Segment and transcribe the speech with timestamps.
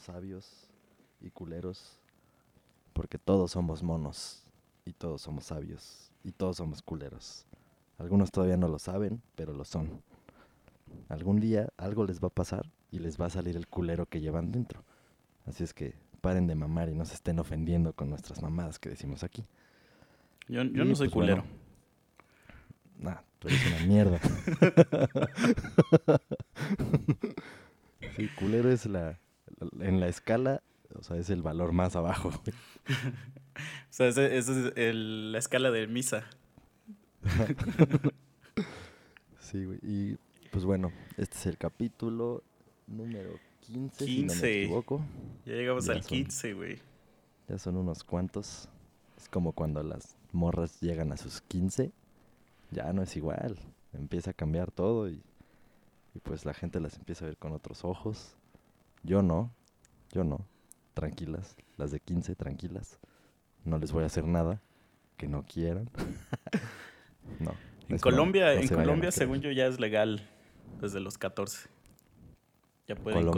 [0.00, 0.66] Monos sabios
[1.20, 1.98] y culeros,
[2.92, 4.42] porque todos somos monos
[4.84, 7.46] y todos somos sabios y todos somos culeros.
[7.98, 10.02] Algunos todavía no lo saben, pero lo son.
[11.08, 14.20] Algún día algo les va a pasar y les va a salir el culero que
[14.20, 14.82] llevan dentro.
[15.46, 18.88] Así es que paren de mamar y no se estén ofendiendo con nuestras mamadas que
[18.88, 19.44] decimos aquí.
[20.48, 21.60] Yo, yo Y, no soy pues, bueno, culero.
[22.98, 24.20] Nah, tú eres una mierda.
[28.16, 29.18] sí, culero es la,
[29.80, 30.62] en la escala,
[30.94, 32.30] o sea, es el valor más abajo.
[33.56, 36.24] O sea, esa es el- la escala de misa.
[39.40, 39.78] Sí, güey.
[39.82, 40.16] Y
[40.50, 42.42] pues bueno, este es el capítulo
[42.86, 43.30] número
[43.62, 44.42] 15, si no 15.
[44.46, 45.04] me equivoco.
[45.44, 46.08] Ya llegamos Ya al son.
[46.08, 46.78] 15, güey.
[47.48, 48.68] Ya son unos cuantos.
[49.16, 51.90] Es como cuando las morras llegan a sus 15.
[52.70, 53.58] Ya no es igual.
[53.92, 55.20] Empieza a cambiar todo y,
[56.14, 58.36] y pues la gente las empieza a ver con otros ojos.
[59.02, 59.52] Yo no.
[60.12, 60.46] Yo no.
[60.94, 61.56] Tranquilas.
[61.76, 62.98] Las de 15, tranquilas.
[63.64, 64.60] No les voy a hacer nada
[65.16, 65.90] que no quieran.
[67.40, 67.54] no.
[67.88, 70.28] En Colombia, no en se Colombia según yo, ya es legal
[70.80, 71.68] desde los 14.
[72.86, 73.30] Ya pueden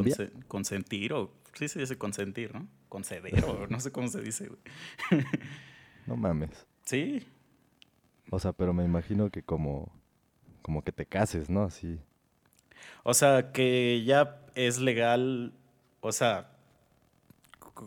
[0.48, 1.32] consentir o...
[1.54, 2.66] Sí se dice consentir, ¿no?
[2.88, 4.60] Conceder o no sé cómo se dice, güey.
[6.06, 6.66] No mames.
[6.84, 7.26] Sí,
[8.30, 9.92] O sea, pero me imagino que como,
[10.62, 11.62] como que te cases, ¿no?
[11.62, 12.00] Así.
[13.02, 15.52] O sea, que ya es legal,
[16.00, 16.50] o sea,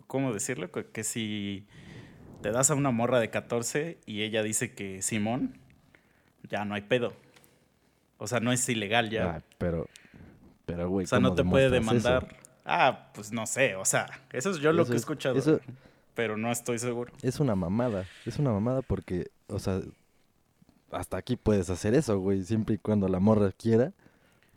[0.08, 0.70] ¿cómo decirlo?
[0.72, 1.66] Que, si
[2.42, 5.58] te das a una morra de 14 y ella dice que Simón,
[6.50, 7.14] ya no hay pedo.
[8.18, 9.36] O sea, no es ilegal ya.
[9.36, 9.88] Ah, pero,
[10.66, 11.06] pero, güey.
[11.06, 11.74] o sea, no ¿cómo te puede eso?
[11.76, 12.36] demandar.
[12.66, 15.60] Ah, pues no sé, o sea, eso es yo lo que he es- escuchado, eso-
[16.16, 17.12] pero no estoy seguro.
[17.22, 18.06] Es una mamada.
[18.26, 19.82] Es una mamada porque, o sea,
[20.92, 22.44] hasta aquí puedes hacer eso, güey.
[22.44, 23.92] Siempre y cuando la morra quiera,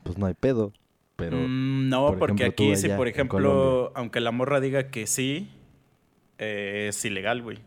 [0.08, 0.72] pues no hay pedo.
[1.16, 5.06] Pero, Mm, no, por porque ejemplo, aquí, si por ejemplo, aunque la morra diga que
[5.06, 5.50] sí,
[6.38, 7.58] eh, es ilegal, güey.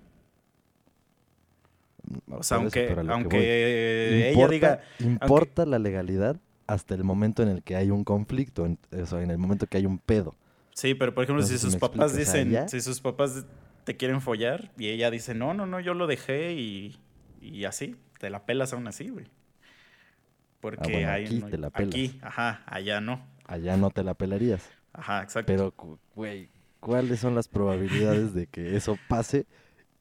[2.28, 3.46] no, O sea, eso, aunque, aunque voy.
[3.46, 6.38] ella Importa- diga, Importa la legalidad
[6.68, 9.68] hasta el momento en el que hay un conflicto, en, o sea, en el momento
[9.68, 10.34] que hay un pedo.
[10.73, 13.46] sí, pero por ejemplo, si sus papás explico, o sea, dicen, si sus papás
[13.84, 16.97] te quieren follar y ella dice, no, no, no, yo lo dejé y,
[17.41, 19.25] y así, te la pelas aún así, güey.
[20.61, 21.89] Porque Ah, bueno, hay aquí no- te la pelas.
[21.95, 23.25] Aquí, ajá, allá no.
[23.45, 24.69] Allá no te la pelarías.
[24.94, 25.51] Ajá, exacto.
[25.51, 25.73] Pero,
[26.16, 26.49] güey,
[26.79, 29.45] ¿cuáles son las probabilidades de que eso pase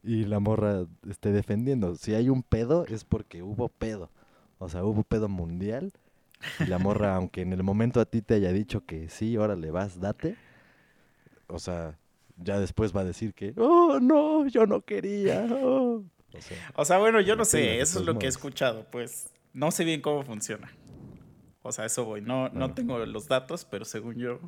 [0.02, 1.94] y la morra esté defendiendo?
[1.96, 4.10] Si hay un pedo, es porque hubo pedo.
[4.58, 5.92] O sea, hubo pedo mundial.
[6.58, 9.70] Y la morra, aunque en el momento a ti te haya dicho que sí, órale,
[9.70, 10.36] vas, date.
[11.48, 11.98] O sea,
[12.36, 15.46] ya después va a decir que, oh, no, yo no quería.
[15.50, 16.04] oh".
[16.32, 19.28] O sea, O sea, bueno, yo no sé, eso es lo que he escuchado, pues
[19.52, 20.70] no sé bien cómo funciona.
[21.62, 24.40] O sea, eso voy, no, no tengo los datos, pero según yo,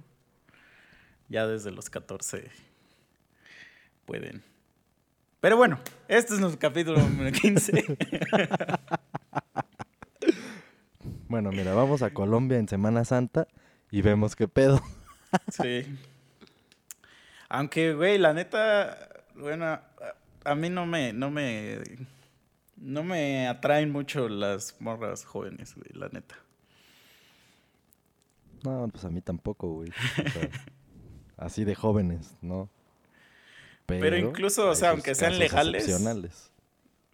[1.28, 2.50] ya desde los 14
[4.06, 4.42] pueden.
[5.40, 7.96] Pero bueno, este es nuestro capítulo número 15.
[11.28, 13.48] bueno, mira, vamos a Colombia en Semana Santa
[13.90, 14.80] y vemos qué pedo.
[15.48, 15.84] sí.
[17.48, 19.82] Aunque, güey, la neta, bueno, a,
[20.44, 21.80] a mí no me, no me,
[22.82, 26.36] no me atraen mucho las morras jóvenes, güey, la neta.
[28.64, 29.90] No, pues a mí tampoco, güey.
[29.90, 30.50] O sea,
[31.36, 32.68] así de jóvenes, ¿no?
[33.86, 35.88] Pero incluso, o sea, aunque sean legales,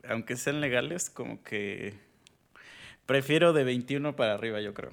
[0.09, 1.99] aunque sean legales, como que
[3.07, 4.93] prefiero de 21 para arriba, yo creo.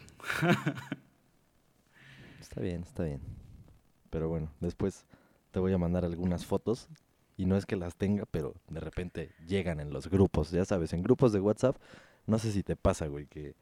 [2.39, 3.21] Está bien, está bien.
[4.09, 5.05] Pero bueno, después
[5.51, 6.87] te voy a mandar algunas fotos.
[7.37, 10.93] Y no es que las tenga, pero de repente llegan en los grupos, ya sabes,
[10.93, 11.75] en grupos de WhatsApp.
[12.27, 13.53] No sé si te pasa, güey, que...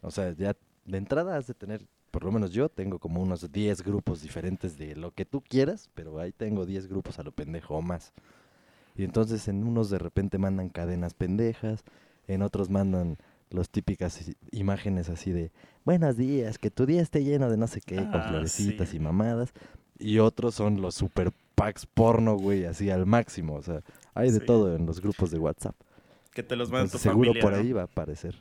[0.00, 1.82] O sea, ya de entrada has de tener,
[2.12, 5.90] por lo menos yo tengo como unos 10 grupos diferentes de lo que tú quieras,
[5.94, 8.12] pero ahí tengo 10 grupos a lo pendejo o más.
[8.94, 11.82] Y entonces en unos de repente mandan cadenas pendejas,
[12.28, 13.18] en otros mandan
[13.50, 15.50] las típicas imágenes así de
[15.84, 18.96] buenos días, que tu día esté lleno de no sé qué, con Ah, florecitas sí.
[18.96, 19.52] y mamadas.
[19.98, 23.54] Y otros son los super packs porno, güey, así al máximo.
[23.54, 23.80] O sea,
[24.14, 24.46] hay de Sí.
[24.46, 25.74] todo en los grupos de WhatsApp.
[26.32, 27.42] Que te los manda tu seguro familia.
[27.42, 27.58] por ¿no?
[27.58, 28.36] ahí va a aparecer.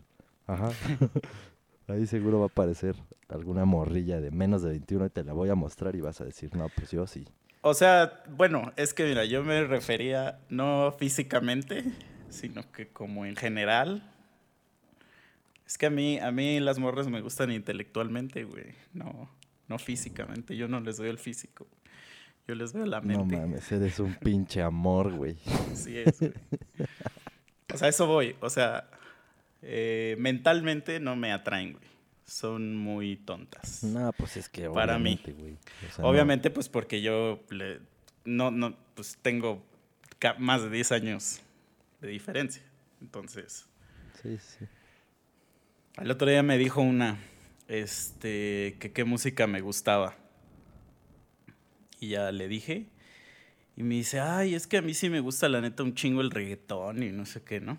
[0.45, 0.69] Ajá.
[1.87, 2.95] Ahí seguro va a aparecer
[3.29, 6.25] alguna morrilla de menos de 21 y te la voy a mostrar y vas a
[6.25, 7.27] decir, no, pues yo sí.
[7.61, 11.83] O sea, bueno, es que mira, yo me refería no físicamente,
[12.29, 14.11] sino que como en general.
[15.67, 18.73] Es que a mí, a mí las morras me gustan intelectualmente, güey.
[18.93, 19.29] No,
[19.67, 20.55] no físicamente.
[20.57, 21.67] Yo no les doy el físico.
[22.47, 23.37] Yo les doy la No mente.
[23.37, 25.35] mames, eres un pinche amor, güey.
[25.71, 26.33] Así es, güey.
[27.73, 28.35] O sea, eso voy.
[28.39, 28.87] O sea,
[29.63, 31.85] eh, mentalmente no me atraen, güey.
[32.25, 33.83] Son muy tontas.
[33.83, 35.13] No, pues es que Para mí.
[35.13, 35.53] obviamente, güey.
[35.53, 36.09] O sea, no.
[36.09, 37.79] Obviamente, pues porque yo le-
[38.25, 39.63] no, no, pues tengo
[40.39, 41.41] más de 10 años
[42.01, 42.63] de diferencia.
[43.01, 43.65] Entonces,
[44.21, 44.65] Sí, sí.
[45.97, 47.19] al otro día me dijo una,
[47.67, 50.15] este, que qué música me gustaba.
[51.99, 52.85] Y ya le dije.
[53.77, 56.21] Y me dice, ay, es que a mí sí me gusta la neta un chingo
[56.21, 57.77] el reggaetón y no sé qué, ¿no?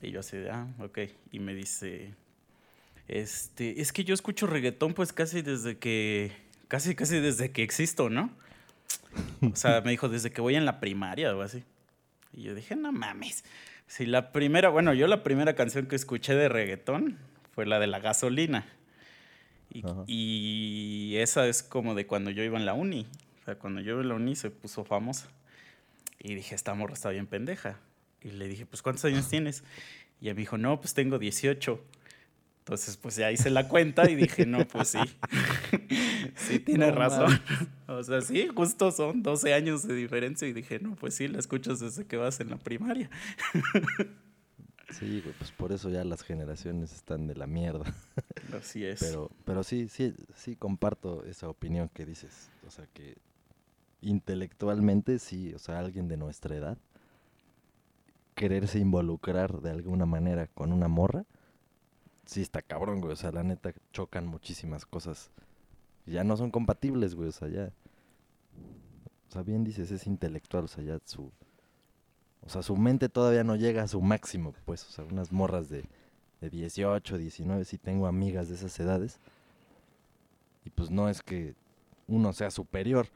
[0.00, 0.98] Y yo así ah, ok.
[1.30, 2.14] Y me dice,
[3.08, 6.32] este, es que yo escucho reggaetón pues casi desde que,
[6.68, 8.30] casi, casi desde que existo, ¿no?
[9.52, 11.62] O sea, me dijo, desde que voy en la primaria o así.
[12.32, 13.44] Y yo dije, no mames.
[13.86, 17.18] Si la primera, bueno, yo la primera canción que escuché de reggaetón
[17.54, 18.66] fue la de la gasolina.
[19.72, 23.06] Y, y esa es como de cuando yo iba en la uni.
[23.40, 25.28] O sea, cuando yo iba en la uni se puso famosa.
[26.18, 27.78] Y dije, esta morra está bien pendeja.
[28.22, 29.64] Y le dije, pues, ¿cuántos años tienes?
[30.20, 31.80] Y ella me dijo, no, pues tengo 18.
[32.60, 34.98] Entonces, pues ya hice la cuenta y dije, no, pues sí.
[36.36, 37.40] sí, tiene No razón.
[37.88, 40.46] O sea, sí, justo son 12 años de diferencia.
[40.46, 43.10] Y dije, no, pues sí, la escuchas desde que vas en la primaria.
[44.90, 47.94] Sí, güey, pues por eso ya las generaciones están de la mierda.
[48.56, 49.00] Así es.
[49.00, 52.50] Pero, pero sí, sí, sí comparto esa opinión que dices.
[52.66, 53.16] O sea que
[54.00, 56.78] intelectualmente sí, o sea, alguien de nuestra edad
[58.34, 61.24] quererse involucrar de alguna manera con una morra,
[62.24, 63.12] sí está cabrón, güey.
[63.12, 65.30] O sea, la neta chocan muchísimas cosas.
[66.06, 67.28] Ya no son compatibles, güey.
[67.28, 67.72] O sea, ya.
[69.28, 71.30] O sea, bien dices, es intelectual, o sea, ya su.
[72.44, 74.84] O sea, su mente todavía no llega a su máximo, pues.
[74.86, 75.84] O sea, unas morras de,
[76.42, 79.18] de 18, 19, sí tengo amigas de esas edades.
[80.64, 81.54] Y pues no es que
[82.08, 83.06] uno sea superior,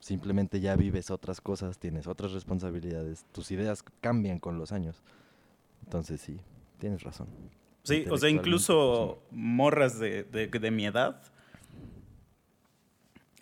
[0.00, 5.02] simplemente ya vives otras cosas, tienes otras responsabilidades, tus ideas cambian con los años.
[5.84, 6.40] Entonces sí,
[6.78, 7.28] tienes razón.
[7.82, 11.20] Sí, o sea, incluso morras de, de- de mi edad.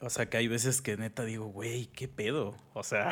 [0.00, 2.54] O sea, que hay veces que neta digo, güey, ¿qué pedo?
[2.72, 3.10] O sea,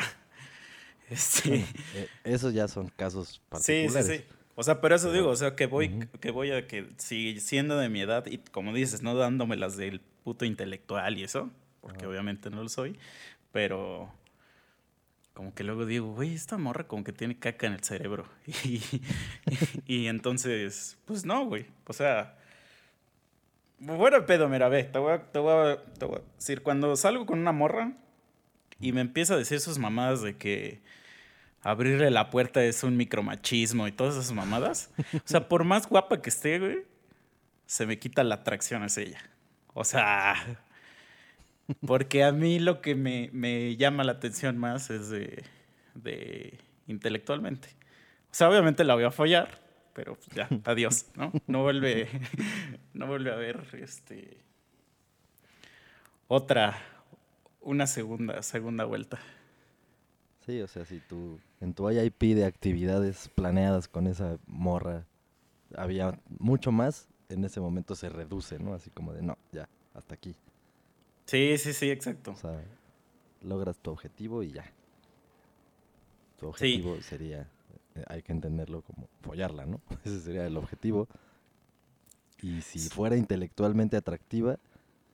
[1.09, 1.63] este...
[1.93, 3.41] Eh, esos ya son casos Sí,
[3.85, 4.07] particulares.
[4.07, 4.23] sí, sí.
[4.59, 7.77] O sea, pero eso digo, o sea, que voy, que voy a que si siendo
[7.77, 12.05] de mi edad y como dices, no dándome las del puto intelectual y eso, porque
[12.05, 12.99] obviamente no lo soy,
[13.53, 14.13] pero
[15.33, 18.25] como que luego digo, güey, esta morra como que tiene caca en el cerebro.
[18.65, 18.81] Y,
[19.85, 21.65] y entonces, pues no, güey.
[21.85, 22.37] O sea,
[23.79, 26.97] bueno, pedo, mira, ve, te voy, a, te, voy a, te voy a decir, cuando
[26.97, 27.93] salgo con una morra
[28.81, 30.81] y me empieza a decir sus mamadas de que
[31.61, 34.91] abrirle la puerta es un micromachismo y todas esas mamadas.
[35.13, 36.85] O sea, por más guapa que esté, güey,
[37.65, 39.21] se me quita la atracción hacia ella.
[39.73, 40.35] O sea,
[41.85, 45.43] porque a mí lo que me, me llama la atención más es de,
[45.93, 47.69] de intelectualmente.
[48.31, 49.59] O sea, obviamente la voy a follar,
[49.93, 51.31] pero pues ya, adiós, ¿no?
[51.47, 52.07] No vuelve,
[52.93, 54.37] no vuelve a haber este,
[56.27, 56.79] otra,
[57.61, 59.19] una segunda, segunda vuelta.
[60.45, 65.05] Sí, o sea, si tú en tu IIP de actividades planeadas con esa morra
[65.75, 68.73] había mucho más, en ese momento se reduce, ¿no?
[68.73, 70.35] Así como de, no, ya, hasta aquí.
[71.25, 72.31] Sí, sí, sí, exacto.
[72.31, 72.63] O sea,
[73.41, 74.63] logras tu objetivo y ya.
[76.37, 76.47] Tu Sí.
[76.47, 77.41] objetivo sería,
[77.95, 79.81] eh, hay que entenderlo como follarla, ¿no?
[80.05, 81.07] Ese sería el objetivo.
[82.41, 84.57] Y si fuera intelectualmente atractiva,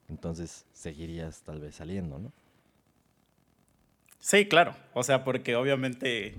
[0.07, 2.31] entonces seguirías tal vez saliendo, ¿no?
[4.25, 4.75] Sí, claro.
[4.93, 6.33] O sea, porque obviamente,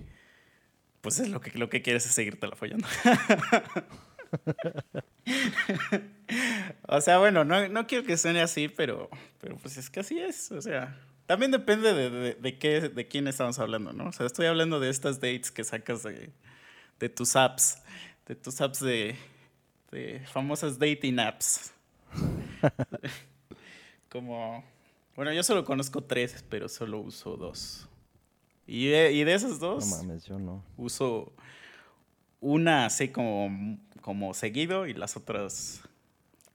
[1.02, 2.84] pues es lo que, lo que quieres es seguirte la follando.
[6.88, 9.08] o sea, bueno, no, no quiero que suene así, pero,
[9.40, 10.50] pero pues es que así es.
[10.50, 14.08] O sea, también depende de, de, de qué, de quién estamos hablando, ¿no?
[14.08, 16.32] O sea, estoy hablando de estas dates que sacas de,
[16.98, 17.84] de tus apps,
[18.26, 19.14] de tus apps de,
[19.92, 21.72] de famosas dating apps.
[24.10, 24.64] Como,
[25.16, 27.88] bueno, yo solo conozco tres, pero solo uso dos.
[28.66, 30.62] Y de, y de esas No dos, mames, yo no.
[30.76, 31.32] uso
[32.40, 35.82] una así como, como seguido y las otras...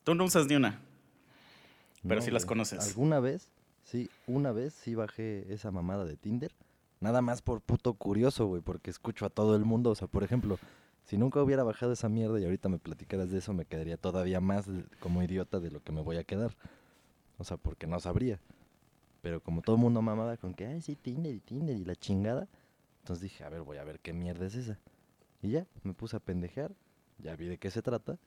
[0.03, 0.79] Tú no usas ni una.
[2.07, 2.79] Pero No, sí las conoces.
[2.87, 3.49] ¿Alguna vez?
[3.83, 6.51] Sí, una vez sí bajé esa mamada de Tinder.
[6.99, 9.89] Nada más por puto curioso, güey, porque escucho a todo el mundo.
[9.91, 10.59] O sea, por ejemplo,
[11.03, 14.39] Si nunca hubiera bajado esa mierda y ahorita me platicaras de eso, me quedaría todavía
[14.39, 14.65] más
[14.99, 16.55] como idiota de lo que me voy a quedar.
[17.37, 18.39] O sea, porque no sabría.
[19.21, 21.95] Pero como todo el mundo mamaba con que, ay, sí, Tinder y Tinder y la
[21.95, 22.47] chingada.
[23.01, 24.79] Entonces dije, a ver, voy a ver qué mierda es esa.
[25.41, 26.71] Y ya, me puse a pendejear.
[27.19, 28.17] Ya vi de qué se trata.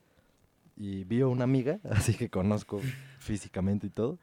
[0.77, 2.81] Y vi a una amiga, así que conozco
[3.19, 4.19] físicamente y todo.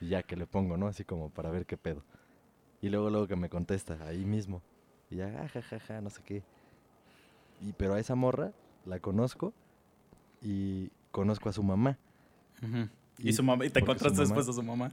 [0.00, 0.86] Y ya que le pongo, ¿no?
[0.86, 2.02] Así como para ver qué pedo.
[2.80, 4.62] Y luego, luego que me contesta, ahí mismo.
[5.10, 6.42] Y ya, ah, ja, ja, no sé qué.
[7.60, 8.52] Y pero a esa morra
[8.84, 9.52] la conozco
[10.40, 11.96] y conozco a su mamá.
[12.60, 12.88] Ujú.
[13.22, 14.90] Y, su mamá, y te encontraste mamá- después a su mamá.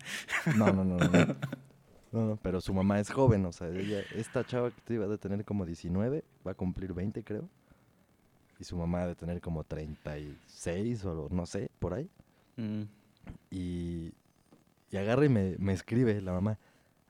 [0.56, 1.10] No, no, no, no.
[2.12, 2.30] no.
[2.30, 5.18] No, pero su mamá es joven, o sea, ella, esta chava que te iba a
[5.18, 7.48] tener como 19, va a cumplir 20, creo.
[8.60, 12.10] Y su mamá de tener como 36 o no sé, por ahí.
[12.58, 12.82] Mm.
[13.52, 14.12] Y,
[14.92, 16.58] y agarra y me, me escribe la mamá.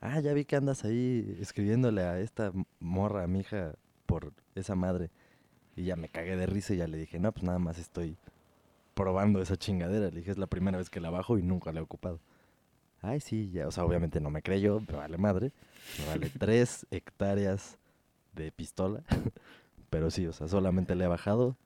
[0.02, 3.74] Ah, ya vi que andas ahí escribiéndole a esta morra, a mi hija,
[4.06, 5.10] por esa madre.
[5.76, 8.16] Y ya me cagué de risa y ya le dije, no, pues nada más estoy
[9.00, 10.10] probando esa chingadera.
[10.10, 12.20] Le dije, es la primera vez que la bajo y nunca la he ocupado.
[13.00, 15.52] Ay, sí, ya, o sea, obviamente no me creyó, me vale madre.
[15.98, 17.78] Me vale tres hectáreas
[18.34, 19.02] de pistola.
[19.90, 21.56] Pero sí, o sea, solamente le he bajado,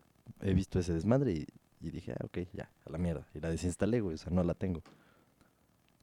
[0.41, 1.47] he visto ese desmadre y,
[1.81, 3.27] y dije, ah, ok, ya, a la mierda.
[3.35, 4.83] Y la desinstalé, güey, o sea, no la tengo.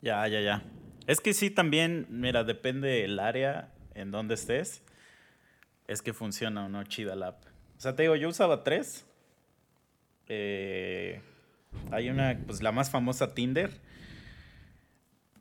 [0.02, 0.64] Ya, ya, ya.
[1.08, 4.84] Es que sí, también, mira, depende el área en donde estés.
[5.88, 7.46] Es que funciona o no chida la app.
[7.78, 9.06] O sea, te digo, yo usaba tres.
[10.28, 11.22] Eh,
[11.92, 13.72] hay una, pues la más famosa, Tinder.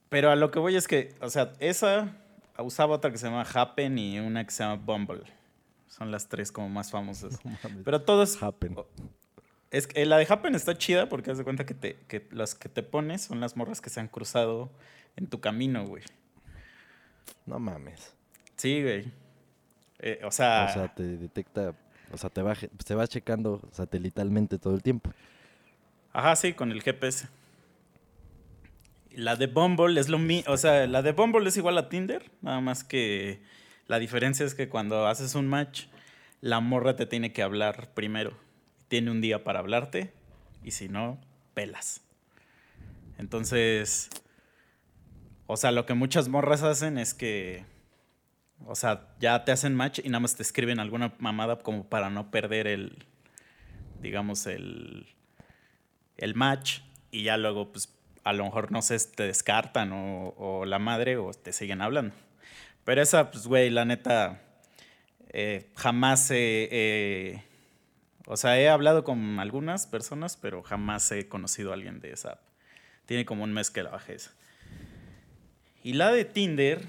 [0.09, 2.17] Pero a lo que voy es que, o sea, esa
[2.59, 5.23] usaba otra que se llama Happen y una que se llama Bumble.
[5.89, 7.41] Son las tres como más famosas.
[7.85, 8.43] Pero todos...
[8.43, 8.77] Happen.
[9.71, 12.55] Es que la de Happen está chida porque haz de cuenta que, te, que las
[12.55, 14.71] que te pones son las morras que se han cruzado
[15.17, 16.03] en tu camino, güey.
[17.47, 18.15] No mames.
[18.57, 19.13] Sí, güey.
[20.01, 21.75] Eh, o sea, O sea, te detecta,
[22.13, 25.11] o sea, te va, se va checando satelitalmente todo el tiempo.
[26.13, 27.29] ajá, sí, con el GPS.
[29.13, 32.61] La de Bumble es lo o sea, la de Bumble es igual a Tinder, nada
[32.61, 33.41] más que
[33.91, 35.87] la diferencia es que cuando haces un match,
[36.41, 38.37] la morra te tiene que hablar primero.
[38.87, 40.13] Tiene un día para hablarte
[40.63, 41.19] y si no,
[41.55, 42.01] pelas.
[43.19, 44.09] Entonces,
[45.47, 47.65] o sea, lo que muchas morras hacen es que,
[48.67, 52.11] o sea, ya te hacen match y nada más te escriben alguna mamada como para
[52.11, 53.05] no perder el,
[54.01, 55.07] digamos, el,
[56.17, 57.93] el match y ya luego, pues,
[58.25, 62.15] a lo mejor, no sé, te descartan o, la madre o te siguen hablando.
[62.85, 64.41] Pero esa, pues, güey, la neta,
[65.31, 67.45] eh, jamás he, he-
[68.27, 72.33] o sea, he hablado con algunas personas, pero jamás he conocido a alguien de esa
[72.33, 72.41] app.
[73.07, 74.33] Tiene como un mes que la bajé esa.
[75.83, 76.87] Y la de Tinder,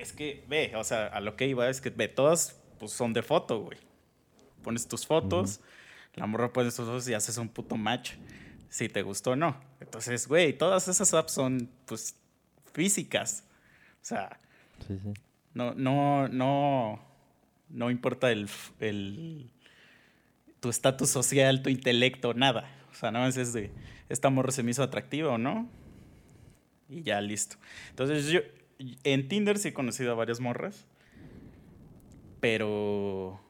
[0.00, 3.12] es que, ve, o sea, a lo que iba es que, ve, todas pues, son
[3.12, 3.78] de foto, güey.
[4.62, 5.60] Pones tus fotos,
[6.14, 8.12] la morra pone tus fotos y haces un puto match,
[8.68, 9.60] si te gustó o no.
[9.80, 12.16] Entonces, güey, todas esas apps son, pues,
[12.72, 13.44] físicas.
[14.02, 14.38] O sea,
[14.86, 15.12] Sí, sí.
[15.54, 17.00] no, no, no,
[17.68, 18.48] no importa el,
[18.80, 19.50] el-
[20.60, 22.70] tu estatus social, tu intelecto, nada.
[22.90, 23.70] O sea, nada más es de,
[24.08, 25.68] esta morra se me hizo atractiva o no.
[26.88, 27.56] Y ya, listo.
[27.90, 28.40] Entonces, yo
[29.04, 30.86] en Tinder sí he conocido a varias morras.
[32.40, 33.40] Pero,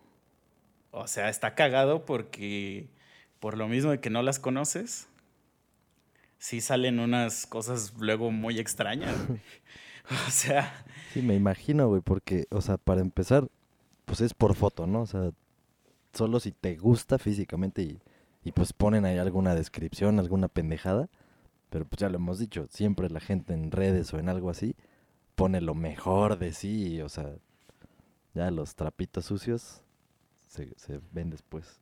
[0.90, 2.88] o sea, está cagado porque
[3.40, 5.08] por lo mismo de que no las conoces,
[6.38, 9.14] sí salen unas cosas luego muy extrañas.
[10.28, 13.46] o sea, Sí, me imagino, güey, porque, o sea, para empezar,
[14.04, 15.02] pues es por foto, ¿no?
[15.02, 15.30] O sea,
[16.12, 18.00] solo si te gusta físicamente y,
[18.42, 21.08] y pues ponen ahí alguna descripción, alguna pendejada,
[21.70, 24.74] pero pues ya lo hemos dicho, siempre la gente en redes o en algo así
[25.34, 27.30] pone lo mejor de sí, o sea,
[28.34, 29.82] ya los trapitos sucios
[30.48, 31.80] se, se ven después.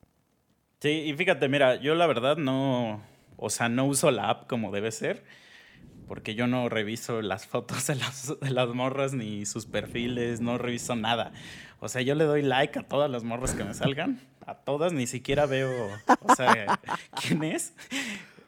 [0.80, 3.02] Sí, y fíjate, mira, yo la verdad no,
[3.36, 5.24] o sea, no uso la app como debe ser,
[6.08, 10.58] porque yo no reviso las fotos de las, de las morras ni sus perfiles, no
[10.58, 11.32] reviso nada.
[11.80, 14.92] O sea, yo le doy like a todas las morras que me salgan, a todas,
[14.92, 15.70] ni siquiera veo,
[16.20, 16.80] o sea,
[17.22, 17.74] quién es.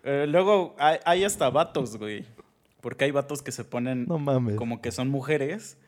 [0.02, 2.24] Eh, luego hay, hay hasta vatos, güey,
[2.84, 4.56] porque hay vatos que se ponen No mames.
[4.56, 5.78] como que son mujeres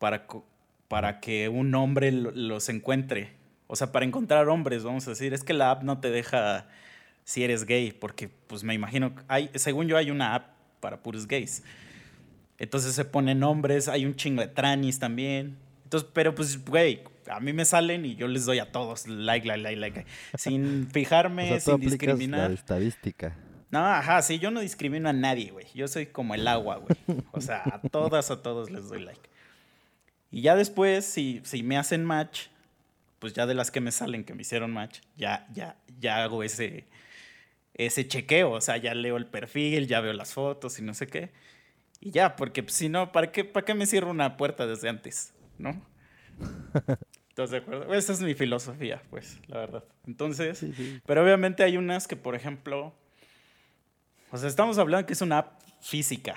[0.00, 0.26] para,
[0.88, 3.30] para que un hombre lo- los encuentre.
[3.68, 5.32] O sea, para encontrar hombres, vamos a decir.
[5.34, 6.66] Es que la app no te deja
[7.24, 10.48] si eres gay, porque pues me imagino, hay, según yo hay una app
[10.80, 11.62] para puros gays.
[12.58, 15.56] Entonces se ponen hombres, hay un chingo de tranis también.
[15.84, 19.46] Entonces, pero pues, güey, a mí me salen y yo les doy a todos like,
[19.46, 20.06] like, like, like.
[20.38, 22.50] Sin O fijarme, sea, tú sin aplicas la discriminar.
[22.52, 23.36] estadística.
[23.70, 25.66] No, ajá, sí, yo no discrimino a nadie, güey.
[25.74, 26.96] Yo soy como el agua, güey.
[27.32, 29.28] O sea, a todas, a todos les doy like.
[30.30, 32.46] Y ya después, si, si me hacen match,
[33.18, 36.42] pues ya de las que me salen que me hicieron match, ya, ya, ya hago
[36.42, 36.86] ese,
[37.74, 38.52] ese chequeo.
[38.52, 41.32] O sea, ya leo el perfil, ya veo las fotos y no sé qué.
[42.00, 44.88] Y ya, porque pues, si no, ¿para qué, ¿para qué me cierro una puerta desde
[44.88, 45.34] antes?
[45.58, 45.82] ¿No?
[47.28, 47.92] ¿Estás de acuerdo?
[47.94, 49.84] Esa es mi filosofía, pues, la verdad.
[50.06, 51.00] Entonces, Sí, sí.
[51.06, 52.94] pero obviamente hay unas que, por ejemplo,
[54.36, 56.34] o sea, estamos hablando que es una app física.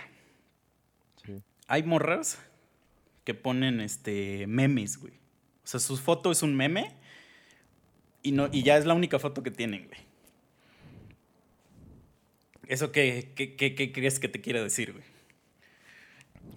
[1.25, 1.41] Sí.
[1.68, 2.39] Hay morras
[3.24, 5.13] que ponen este memes, güey.
[5.63, 6.96] O sea, su foto es un meme
[8.24, 10.00] y no y ya es la única foto que tienen, güey.
[12.68, 15.03] ¿Eso qué, qué, qué- qué crees que te quiere decir, güey?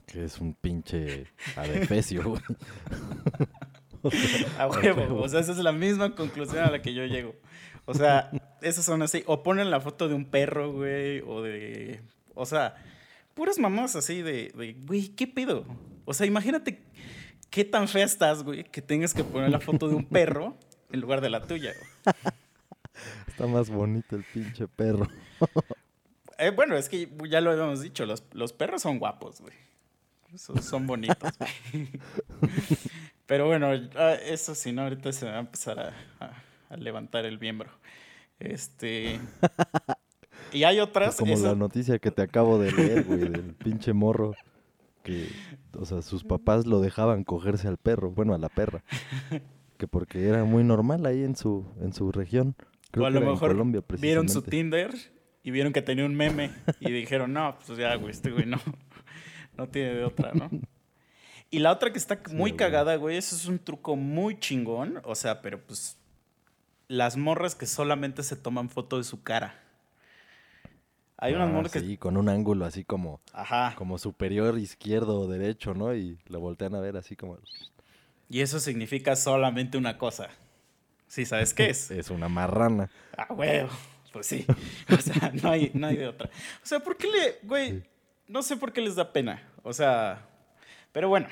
[0.07, 2.43] Que es un pinche adefesio, güey.
[4.59, 5.23] A huevo.
[5.23, 7.35] O sea, esa es la misma conclusión a la que yo llego.
[7.87, 8.31] O sea,
[8.63, 9.23] esas son así.
[9.27, 11.21] O ponen la foto de un perro, güey.
[11.27, 12.01] O de.
[12.35, 12.75] O sea,
[13.35, 15.65] puras mamás así de, de, güey, ¿qué pedo?
[16.05, 16.83] O sea, imagínate
[17.51, 20.57] qué tan fea estás, güey, que tengas que poner la foto de un perro
[20.91, 21.73] en lugar de la tuya.
[21.75, 22.15] güey.
[23.29, 25.07] Está más bonito el pinche perro.
[26.39, 29.53] Eh, bueno, es que ya lo habíamos dicho, los, los perros son guapos, güey.
[30.37, 31.89] Son, son bonitos, güey.
[33.27, 34.83] Pero bueno, ah, eso sí, ¿no?
[34.83, 37.71] Ahorita se me va a empezar a, a- a levantar el miembro.
[38.39, 39.21] Este.
[40.53, 41.17] Y hay otras.
[41.17, 44.35] Como esa- la noticia que te acabo de leer, güey, del pinche morro.
[45.03, 45.29] Que,
[45.77, 48.85] o sea, sus papás lo dejaban cogerse al perro, bueno, a la perra.
[49.77, 52.55] Que porque era muy normal ahí en su, en su región.
[52.93, 54.43] Creo o a lo mejor Colombia, vieron su.
[54.43, 54.95] Tinder
[55.43, 58.59] y vieron que tenía un meme y dijeron, no, pues ya, güey, este güey no,
[59.57, 60.49] no tiene de otra, ¿no?
[61.51, 65.15] Y la otra que está muy cagada, güey, eso es un truco muy chingón, o
[65.17, 65.99] sea, pero pues
[66.93, 69.59] las morras que solamente se toman foto de su cara.
[71.17, 71.81] Hay unas Ah, morras que...
[71.81, 73.75] Sí, con un ángulo así como, Ajá.
[73.77, 75.95] como superior, izquierdo o derecho, ¿no?
[75.95, 77.39] Y lo voltean a ver así como...
[78.29, 80.29] Y eso significa solamente una cosa.
[81.07, 81.91] ¿Sí sabes qué es?
[81.91, 82.91] Es una marrana.
[83.17, 83.71] Ah, huevo.
[84.13, 84.45] Pues sí.
[84.93, 86.29] O sea, no hay, no hay de otra.
[86.63, 87.71] O sea, ¿por qué le, güey?
[87.71, 87.83] Sí.
[88.29, 89.43] No sé por qué les da pena.
[89.63, 90.27] O sea,
[90.93, 91.29] pero bueno.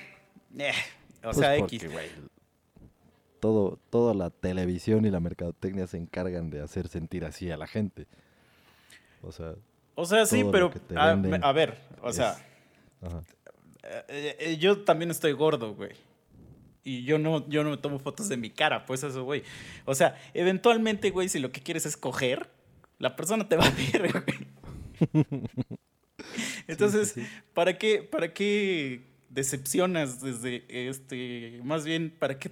[0.59, 0.73] eh,
[1.19, 1.91] o Pues sea, porque, X.
[3.41, 7.67] todo, toda la televisión y la mercadotecnia se encargan de hacer sentir así a la
[7.67, 8.07] gente.
[9.23, 9.55] O sea,
[9.95, 12.37] O sea, sí, pero a, ver, o es- sea,
[13.03, 13.23] ajá.
[14.09, 15.93] eh, eh, yo también estoy gordo, güey.
[16.83, 19.43] Y yo no, yo no me tomo fotos de mi cara, pues eso, güey.
[19.85, 22.49] O sea, eventualmente, güey, si lo que quieres es coger,
[22.99, 24.11] la persona te va a ver,
[25.11, 25.13] güey.
[26.67, 27.27] Entonces, sí.
[27.55, 32.51] ¿para qué, para qué decepcionas desde este, más bien, ¿para qué,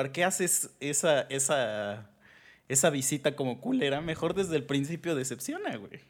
[0.00, 2.08] para qué haces esa, esa,
[2.70, 4.00] esa visita como culera?
[4.00, 6.00] Mejor desde el principio decepciona, güey.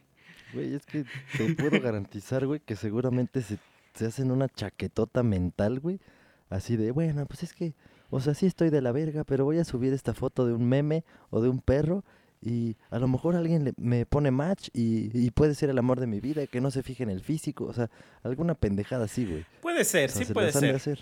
[0.54, 1.02] Güey, es que
[1.36, 3.58] te puedo garantizar, güey, que seguramente se,
[3.94, 5.98] se hacen una chaquetota mental, güey.
[6.50, 7.74] Así de, bueno, pues es que,
[8.10, 10.68] o sea, sí estoy de la verga, pero voy a subir esta foto de un
[10.68, 12.04] meme o de un perro
[12.40, 15.98] y a lo mejor alguien le- me pone match y, y puede ser el amor
[15.98, 17.90] de mi vida, que no se fije en el físico, o sea,
[18.22, 19.44] alguna pendejada así, güey.
[19.60, 20.76] Puede ser, O sea, sí se puede ser.
[20.76, 21.00] hacer,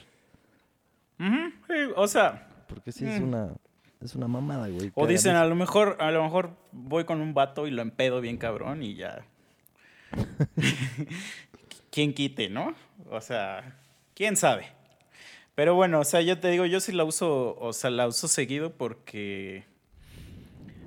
[1.20, 3.24] Ujú, sí, o sea, porque sí es Mm.
[3.24, 3.52] una,
[4.00, 4.90] es una mamada, güey.
[4.90, 7.82] que o dicen a lo mejor, a lo mejor voy con un vato y lo
[7.82, 9.24] empedo bien cabrón y ya.
[11.90, 12.74] ¿Quién quite, no?
[13.10, 13.76] O sea,
[14.14, 14.66] quién sabe.
[15.54, 18.28] Pero bueno, o sea, yo te digo, yo sí la uso, o sea, la uso
[18.28, 19.64] seguido porque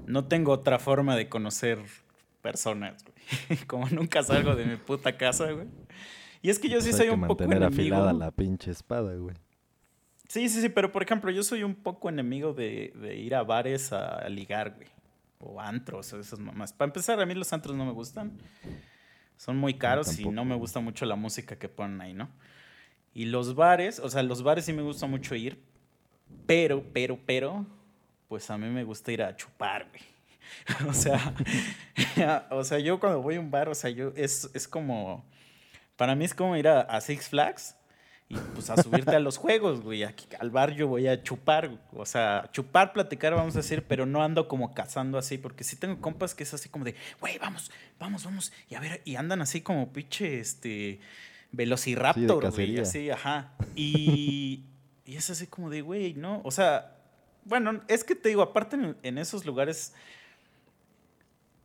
[0.05, 1.79] no tengo otra forma de conocer
[2.41, 3.57] personas, güey.
[3.67, 5.67] Como nunca salgo de mi puta casa, güey.
[6.41, 7.95] Y es que yo sí Pues hay soy que un poco mantener enemigo.
[7.95, 9.35] afilada la pinche espada, güey.
[10.31, 13.43] Sí, sí, sí, pero por ejemplo, yo soy un poco enemigo de, de ir a
[13.43, 14.87] bares a, ligar, güey.
[15.39, 16.71] O antros o esas mamás.
[16.71, 18.31] Para empezar, a mí los antros no me gustan.
[19.35, 22.29] Son muy caros y no me gusta mucho la música que ponen ahí, ¿no?
[23.13, 25.61] Y los bares, o sea, los bares sí me gusta mucho ir.
[26.45, 27.65] Pero, pero, pero,
[28.29, 30.87] pues a mí me gusta ir a chupar, güey.
[30.89, 31.35] o sea,
[32.51, 35.25] o sea, yo cuando voy a un bar, o sea, yo es, es como,
[35.97, 37.75] para mí es como ir a, a Six Flags
[38.31, 40.03] y pues a subirte a los juegos, güey.
[40.03, 44.05] Aquí al bar yo voy a chupar, o sea, chupar, platicar, vamos a decir, pero
[44.05, 47.37] no ando como cazando así, porque sí tengo compas que es así como de, güey,
[47.39, 48.53] vamos, vamos, vamos.
[48.69, 51.01] Y a ver, y andan así como pinche, este,
[51.51, 52.81] velociraptor, güey, cacería.
[52.83, 53.51] así, ajá.
[53.75, 54.63] Y,
[55.05, 56.41] y es así como de, güey, ¿no?
[56.45, 56.95] O sea,
[57.43, 59.93] bueno, es que te digo, aparte en, en esos lugares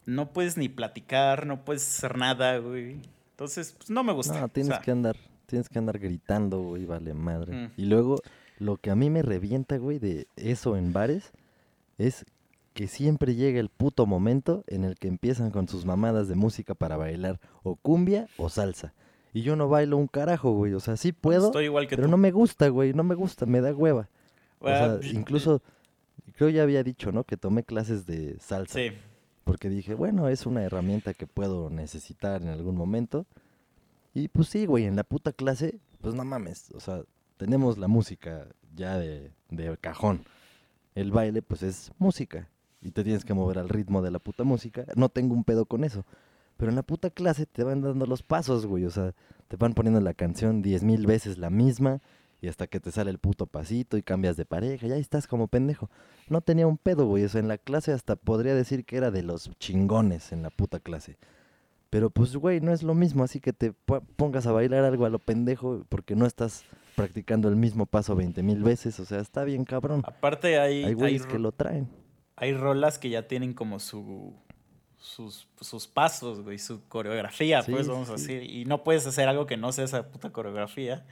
[0.05, 3.03] no puedes ni platicar, no puedes hacer nada, güey.
[3.31, 4.41] Entonces, pues no me gusta.
[4.41, 5.17] No, o tienes sea, que andar,
[5.47, 7.55] tienes que andar gritando, güey, vale madre.
[7.55, 7.71] Mm.
[7.77, 8.21] Y luego,
[8.59, 11.33] lo que a mí me revienta, güey, de eso en bares,
[11.99, 12.25] es
[12.75, 16.75] que siempre llega el puto momento en el que empiezan con sus mamadas de música
[16.75, 18.93] para bailar, o cumbia o salsa.
[19.33, 22.09] Y yo no bailo un carajo, güey, o sea, sí puedo, Estoy igual que pero
[22.09, 22.11] tú.
[22.11, 24.09] no me gusta, güey, no me gusta, me da hueva.
[24.61, 25.63] O sea, pues, incluso
[26.37, 27.25] creo ya había dicho, ¿no?
[27.25, 28.79] Que tomé clases de salsa.
[28.79, 28.93] Sí.
[29.45, 33.27] Porque dije, bueno, es una herramienta que puedo necesitar en algún momento.
[34.17, 36.71] Y pues sí, güey, en la puta clase, pues no mames.
[36.71, 37.03] O sea,
[37.37, 40.25] tenemos la música ya de, de cajón.
[40.95, 42.49] El baile, pues es música.
[42.81, 44.87] Y te tienes que mover al ritmo de la puta música.
[44.97, 46.07] No tengo un pedo con eso.
[46.57, 48.87] Pero en la puta clase te van dando los pasos, güey.
[48.87, 49.13] O sea,
[49.49, 52.01] te van poniendo la canción diez mil veces la misma.
[52.41, 54.87] Y hasta que te sale el puto pasito y cambias de pareja.
[54.87, 55.91] Ya estás como pendejo.
[56.31, 57.25] No tenía un pedo, güey.
[57.25, 60.49] O sea, en la clase hasta podría decir que era de los chingones en la
[60.49, 61.19] puta clase.
[61.91, 63.23] Pero pues, güey, no es lo mismo.
[63.25, 66.65] Así que te po- pongas a bailar algo a lo pendejo porque no estás
[66.97, 68.99] practicando el mismo paso veinte mil veces.
[69.01, 70.03] O sea, está bien cabrón.
[70.05, 71.89] Aparte hay, Hay hay, güeyes que lo traen.
[72.37, 74.35] hay rolas que ya tienen como su
[74.99, 78.35] sus, sus pasos, güey, su coreografía, Sí, pues vamos a sí.
[78.35, 78.51] decir.
[78.51, 81.07] Y no puedes hacer algo que no sea esa puta coreografía.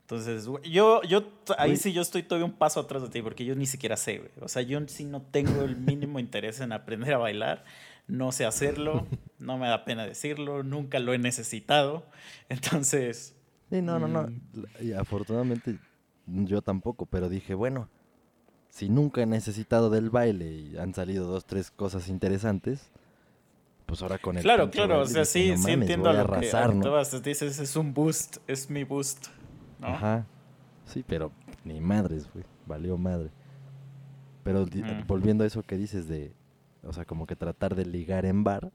[0.00, 1.22] Entonces, güey, yo, yo,
[1.56, 1.76] ahí Güey.
[1.78, 4.30] sí yo estoy todavía un paso atrás de ti, porque yo ni siquiera sé, güey.
[4.40, 7.64] O sea, yo sí no tengo el mínimo interés en aprender a bailar.
[8.06, 9.06] No sé hacerlo,
[9.38, 12.04] no me da pena decirlo, nunca lo he necesitado.
[12.48, 13.34] Entonces,
[13.70, 14.24] Sí, no, no, no.
[14.24, 14.40] Mm.
[14.82, 15.78] Y afortunadamente
[16.26, 17.88] yo tampoco, pero dije, bueno,
[18.70, 22.90] si nunca he necesitado del baile y han salido dos, tres cosas interesantes,
[23.86, 26.12] pues ahora con el claro, claro, o sea, dije, sí, "No sí mames, entiendo a
[26.12, 27.20] voy a lo arrasar, lo que ¿no?".
[27.22, 29.26] dices, es un boost, es mi boost,
[29.78, 29.88] ¿no?
[29.88, 30.26] Ajá.
[30.86, 31.32] Sí, pero
[31.64, 32.44] ni madres, güey.
[32.66, 33.30] Valió madre.
[34.42, 35.04] Pero Ujú.
[35.06, 36.32] volviendo a eso que dices de,
[36.86, 38.70] o sea, como que tratar de ligar en bar.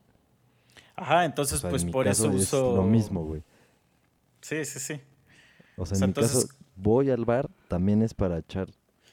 [0.95, 2.75] Ajá, o entonces sea, pues en mi por caso eso es uso...
[2.75, 3.43] lo mismo, güey.
[4.41, 5.01] Sí, sí, sí.
[5.77, 8.69] O sea, O sea, en mi caso, entonces- voy al bar, también es para echar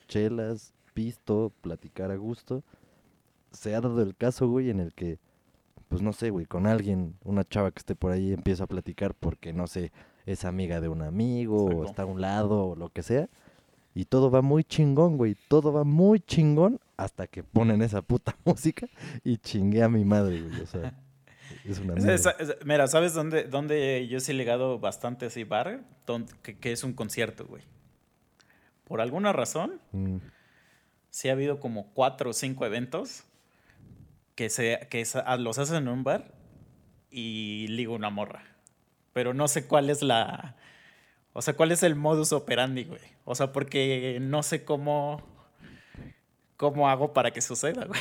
[0.09, 2.63] chelas, pisto, platicar a gusto.
[3.53, 5.19] Se ha dado el caso, güey, en el que,
[5.89, 9.15] pues no sé, güey, con alguien, una chava que esté por ahí, empiezo a platicar
[9.15, 9.93] porque, no sé,
[10.27, 13.29] es amiga de un amigo o está a un lado o lo que sea.
[13.99, 15.37] Y todo va muy chingón, güey.
[15.49, 18.87] Todo va muy chingón hasta que ponen esa puta música
[19.25, 20.61] y chingué a mi madre, güey.
[20.61, 20.93] O sea,
[21.65, 22.29] es una Es-
[22.67, 25.81] mira, ¿sabes dónde, dónde yo sí he ligado bastante así bar?
[26.07, 27.63] Don- que, que es un concierto, güey.
[28.85, 30.19] Por alguna razón, Mm,
[31.09, 33.25] sí ha habido como cuatro o cinco eventos
[34.35, 36.35] que, se, que ah, los hacen en un bar
[37.11, 38.43] y ligo una morra.
[39.15, 40.56] Pero no sé cuál es la...
[41.37, 43.03] O sea, cuál es el modus operandi, güey.
[43.27, 45.21] O sea, porque no sé cómo...
[46.57, 48.01] ¿Cómo hago para que suceda, güey?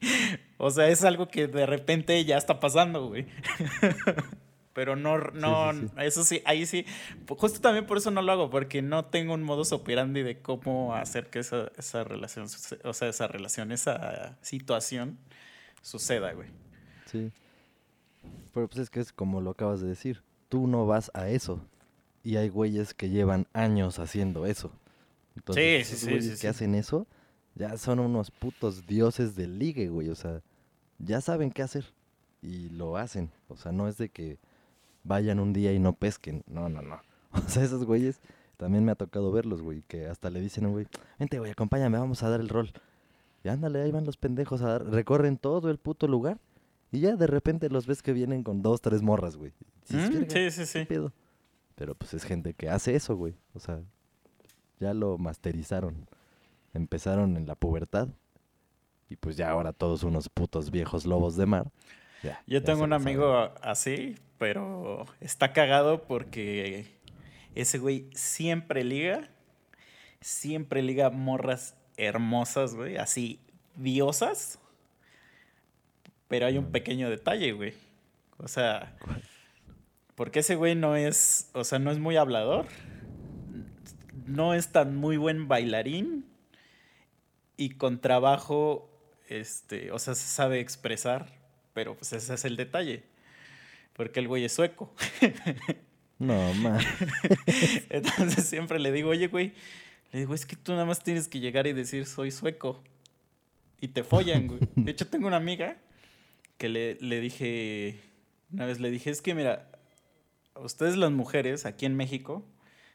[0.58, 3.28] o sea, es algo que de repente ya está pasando, güey.
[4.72, 5.86] Pero no, no, sí, sí.
[5.98, 6.84] eso sí, ahí sí.
[7.28, 10.96] Justo también por eso no lo hago, porque no tengo un modus operandi de cómo
[10.96, 12.48] hacer que esa, esa relación,
[12.82, 15.16] o sea, esa relación, esa situación
[15.80, 16.48] suceda, güey.
[17.04, 17.30] Sí.
[18.52, 20.24] Pero pues es que es como lo acabas de decir.
[20.48, 21.64] Tú no vas a eso.
[22.26, 24.72] Y hay güeyes que llevan años haciendo eso.
[25.36, 26.46] Entonces, Sí, sí, que sí.
[26.46, 27.06] hacen eso
[27.54, 30.08] ya son unos putos dioses del ligue, güey.
[30.10, 30.42] O sea,
[30.98, 31.86] ya saben qué hacer.
[32.42, 33.30] Y lo hacen.
[33.48, 34.38] O sea, no es de que
[35.04, 36.42] vayan un día y no pesquen.
[36.46, 37.00] No, no, no.
[37.32, 38.20] O sea, esos güeyes
[38.56, 39.82] también me ha tocado verlos, güey.
[39.88, 40.86] Que hasta le dicen a un güey,
[41.18, 42.72] vente, güey, acompáñame, vamos a dar el rol.
[43.44, 46.38] Y ándale, ahí van los pendejos a dar, recorren todo el puto lugar.
[46.92, 49.52] Y ya de repente los ves que vienen con dos, tres morras, güey.
[49.88, 50.84] Mm, "Verga, sí, sí, ¿qué sí.
[50.86, 51.12] pedo?".
[51.76, 53.34] Pero pues es gente que hace eso, güey.
[53.54, 53.80] O sea,
[54.80, 56.08] ya lo masterizaron.
[56.74, 58.08] Empezaron en la pubertad.
[59.08, 61.70] Y pues ya ahora todos unos putos viejos lobos de mar.
[62.22, 66.86] Ya, Yo ya tengo un amigo así, pero está cagado porque
[67.54, 69.28] ese güey siempre liga,
[70.20, 73.38] siempre liga morras hermosas, güey, así
[73.76, 74.58] diosas.
[76.28, 77.74] Pero hay un pequeño detalle, güey.
[78.38, 78.96] O sea.
[80.16, 82.66] Porque ese güey no es, o sea, no es muy hablador,
[84.26, 86.24] no es tan muy buen bailarín
[87.56, 88.90] y con trabajo,
[89.28, 91.32] este, o sea, se sabe expresar,
[91.74, 93.04] pero pues ese es el detalle,
[93.92, 94.92] porque el güey es sueco.
[96.18, 96.80] No, man.
[97.90, 99.52] Entonces siempre le digo, oye, güey,
[100.12, 102.82] le digo, es que tú nada más tienes que llegar y decir, soy sueco.
[103.82, 104.60] Y te follan, güey.
[104.76, 105.76] De hecho, tengo una amiga
[106.56, 108.00] que le, le dije,
[108.50, 109.68] una vez le dije, es que mira,
[110.62, 112.44] ustedes las mujeres aquí en México,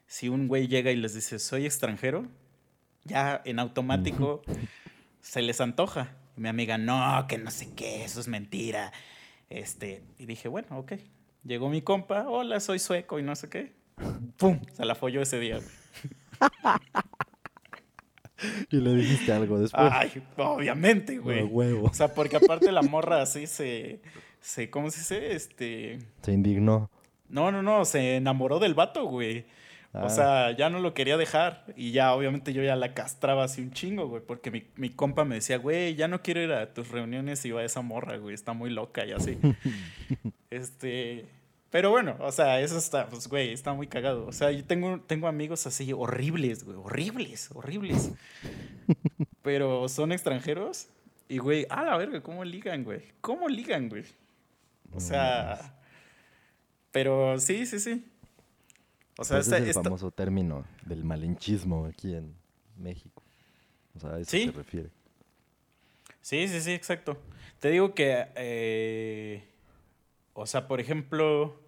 [0.07, 2.27] si un güey llega y les dice, soy extranjero,
[3.03, 4.41] ya en automático
[5.21, 6.15] se les antoja.
[6.37, 8.91] Y mi amiga, no, que no sé qué, eso es mentira.
[9.49, 10.93] Este, y dije, bueno, ok.
[11.43, 13.73] Llegó mi compa, hola, soy sueco y no sé qué.
[14.37, 14.59] ¡Pum!
[14.73, 15.59] Se la folló ese día.
[18.69, 19.91] y le dijiste algo después.
[19.91, 21.43] Ay, obviamente, güey.
[21.43, 21.87] huevo.
[21.87, 24.01] O sea, porque aparte la morra así se,
[24.39, 25.35] se, ¿cómo se dice?
[25.35, 26.89] Este, Se indignó.
[27.31, 29.45] No, no, no, se enamoró del vato, güey.
[29.93, 31.65] Ah, O sea, ya no lo quería dejar.
[31.75, 34.21] Y ya, obviamente, yo ya la castraba así un chingo, güey.
[34.25, 37.51] Porque mi, mi compa me decía, güey, ya no quiero ir a tus reuniones y
[37.51, 38.33] va esa morra, güey.
[38.33, 39.37] Está muy loca y así.
[40.49, 41.25] este.
[41.71, 44.27] Pero bueno, o sea, eso está, pues, güey, está muy cagado.
[44.27, 46.77] O sea, yo tengo, tengo amigos así horribles, güey.
[46.77, 48.11] Horribles, horribles.
[49.41, 50.89] Pero son extranjeros.
[51.29, 53.01] Y, güey, a la verga, ¿cómo ligan, güey?
[53.21, 54.03] ¿Cómo ligan, güey?
[54.93, 55.80] O sea.
[56.91, 58.05] Pero sí, sí, sí.
[59.17, 62.33] O sea, esta- es el esta- famoso término del malinchismo aquí en
[62.77, 63.21] México.
[63.95, 64.45] O sea, a eso Sí.
[64.45, 64.89] se refiere.
[66.21, 67.17] Sí, sí, sí, exacto.
[67.59, 69.43] Te digo que, eh,
[70.33, 71.59] o sea, por ejemplo,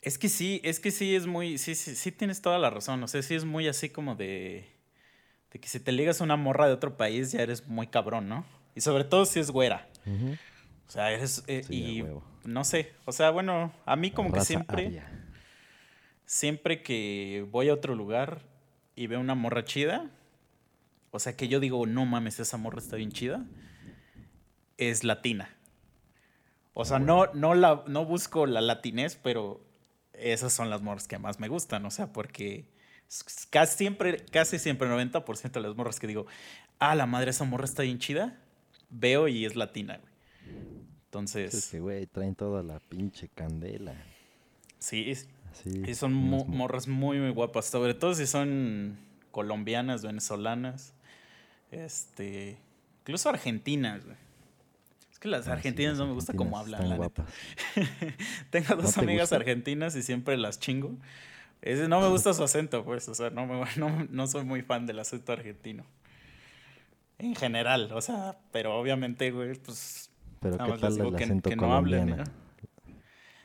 [0.00, 3.02] es que sí, es que sí es muy, sí, sí, sí tienes toda la razón.
[3.02, 4.68] O sea, sí es muy así como de,
[5.52, 8.28] de que si te ligas a una morra de otro país ya eres muy cabrón,
[8.28, 8.44] ¿no?
[8.74, 9.88] Y sobre todo si es güera.
[10.06, 10.36] Ujú.
[10.88, 12.04] O sea, eres, eh, Sí, y
[12.44, 14.86] no sé, o sea, bueno, a mí como que siempre...
[14.86, 15.08] aria.
[16.26, 18.42] siempre que voy a otro lugar
[18.94, 20.10] y veo una morra chida,
[21.10, 23.44] o sea que yo digo, no mames, esa morra está bien chida,
[24.76, 25.50] es latina.
[26.74, 29.60] O sea, no, no, la, no busco la latinez, pero
[30.14, 32.66] esas son las morras que más me gustan, o sea, porque
[33.50, 36.26] casi siempre, casi siempre, 90% de las morras que digo,
[36.78, 38.38] ah, la madre, esa morra está bien chida,
[38.88, 40.11] veo y es latina, güey.
[41.12, 43.92] Entonces, Es que, güey, traen toda la pinche candela.
[44.78, 45.82] sí, es- Así.
[45.86, 47.66] Y son mo- morras muy, muy guapas.
[47.66, 48.96] Sobre todo si son
[49.30, 50.94] colombianas, venezolanas.
[51.70, 52.56] Este.
[53.02, 54.16] Incluso argentinas, güey.
[55.12, 57.26] Es que las Ah, sí, argentinas las no me gusta cómo hablan, la neta.
[58.50, 60.96] Tengo ¿No dos amigas argentinas y siempre las chingo.
[61.60, 63.06] Ese, no me gusta su acento, pues.
[63.10, 65.84] O sea, no, me, no, no soy muy fan del acento argentino.
[67.18, 70.08] En general, o sea, pero obviamente, güey, pues
[70.42, 72.24] Pero Nada ¿qué tal el que- acento que no colombiano?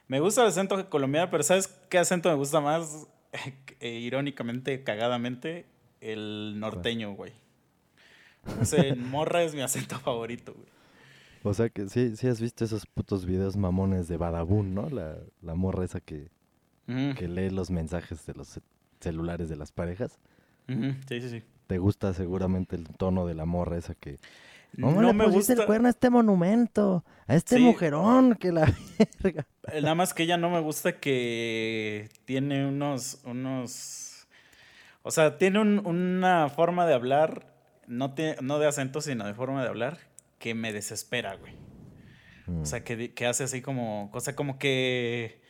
[0.07, 3.07] Me gusta el acento colombiano, pero ¿sabes qué acento me gusta más?
[3.79, 5.67] Eh, irónicamente, cagadamente,
[6.01, 7.31] el norteño, güey.
[8.57, 10.65] No sé, morra es mi acento favorito, güey.
[11.43, 14.89] O sea que sí, sí has visto esos putos videos mamones de Badabun, ¿no?
[14.89, 16.29] La, la morra esa que,
[16.88, 18.62] que lee los mensajes de los ce-
[18.99, 20.17] celulares de las parejas.
[20.67, 21.43] Sí, sí, sí.
[21.67, 24.17] Te gusta seguramente el tono de la morra esa que...
[24.73, 25.53] No, ¿Cómo le me gusta.
[25.53, 27.03] el cuerno a este monumento?
[27.25, 27.62] A este Sí.
[27.63, 28.71] mujerón que la
[29.23, 29.45] verga.
[29.71, 34.27] eh, Nada más que ella no me gusta que tiene unos, unos,
[35.01, 37.53] o sea, tiene un- una forma de hablar,
[37.88, 39.97] no, tiene, no de acento, sino de forma de hablar,
[40.39, 41.53] que me desespera, güey.
[42.45, 42.62] Mm.
[42.62, 45.41] O sea, que, que hace así como, cosa como que,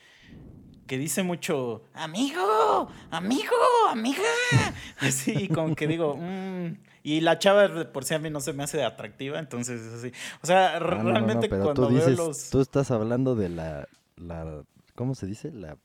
[0.88, 3.54] que dice mucho, amigo, amigo,
[3.88, 4.22] amiga.
[4.98, 8.64] Así, como que digo, mm, y la chava por sí a mí no se me
[8.64, 10.12] hace atractiva, entonces es así.
[10.42, 12.50] O sea, Ah, no, no, no, realmente pero cuando tú veo dices, los...
[12.50, 14.64] tú estás hablando de la, la,
[14.96, 15.52] ¿cómo se dice?
[15.52, 15.76] La,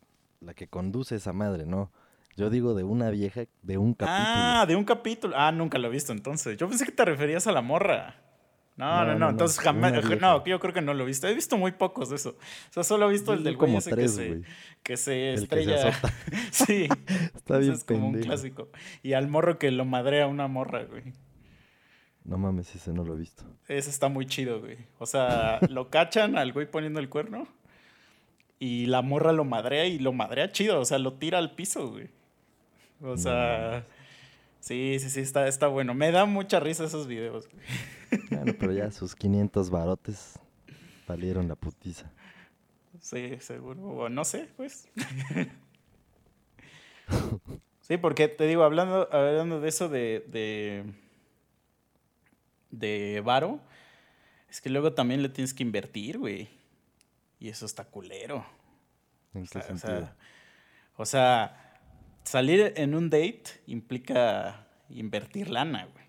[0.42, 1.92] la que conduce esa madre, ¿no?
[2.36, 4.18] Yo digo de una vieja, de un capítulo.
[4.18, 5.36] Ah, de un capítulo.
[5.38, 6.58] Ah, nunca lo he visto entonces.
[6.58, 8.16] Yo pensé que te referías a la morra.
[8.76, 9.14] No, No, no, no.
[9.14, 9.94] no, no, Entonces jamás.
[10.20, 11.28] No, yo creo que no lo he visto.
[11.28, 12.32] He visto muy pocos de eso.
[12.32, 14.44] O sea, solo he visto el del güey como ese tres, que se, güey.
[14.82, 16.00] que se El que se estrella.
[16.52, 16.90] sí.
[17.36, 18.70] Está bien es como un clásico.
[19.04, 21.14] Y al morro que lo madrea una morra, güey.
[22.24, 23.44] No mames, ese no lo he visto.
[23.68, 24.78] Ese está muy chido, güey.
[24.98, 27.48] O sea, lo cachan al güey poniendo el cuerno.
[28.60, 30.80] Y la morra lo madrea y lo madrea chido.
[30.80, 32.10] O sea, lo tira al piso, güey.
[33.02, 33.86] O sea.
[34.63, 35.93] Sí, sí, sí, está, está bueno.
[35.93, 37.49] Me da mucha risa esos videos.
[38.30, 40.39] Bueno, pero ya sus 500 barotes
[41.06, 42.10] valieron la putiza.
[43.02, 43.82] Sí, seguro.
[43.84, 44.88] O no sé, pues.
[47.82, 50.23] sí, porque te digo, hablando, hablando de eso de.
[50.28, 50.86] de.
[52.71, 53.60] de Varo,
[54.49, 56.47] es que luego también le tienes que invertir, güey.
[57.39, 58.45] Y eso está culero.
[59.34, 59.99] ¿En O qué sea, o sentido?
[60.06, 60.15] sea,
[60.95, 61.62] o sea,
[62.24, 66.06] salir en un date implica invertir lana, güey.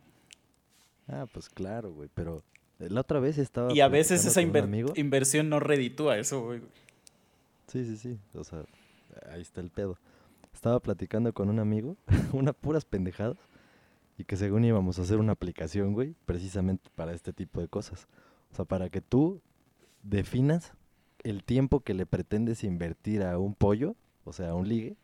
[1.09, 2.42] Ah, pues claro, güey, pero
[2.79, 6.61] la otra vez estaba Y a veces esa inver- inversión no reditúa eso, güey.
[7.68, 8.64] Sí, sí, sí, o sea,
[9.31, 9.98] ahí está el pedo.
[10.53, 11.96] Estaba platicando con un amigo,
[12.33, 13.37] unas puras pendejadas,
[14.16, 18.07] y que según íbamos a hacer una aplicación, güey, precisamente para este tipo de cosas.
[18.53, 19.40] O sea, para que tú
[20.05, 20.72] definas
[21.24, 24.96] el tiempo que le pretendes invertir a un pollo, o sea, a un ligue.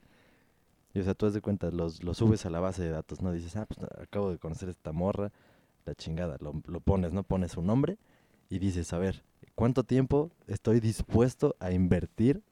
[0.92, 3.22] Y o sea, tú das de cuenta, los, lo subes a la base de datos,
[3.22, 3.32] ¿no?
[3.32, 5.32] Dices, ah, pues acabo de conocer esta morra,
[5.86, 7.22] la chingada, lo, lo pones, ¿no?
[7.22, 7.98] Pones su nombre
[8.48, 9.22] y dices, a ver,
[9.54, 12.42] ¿cuánto tiempo estoy dispuesto a invertir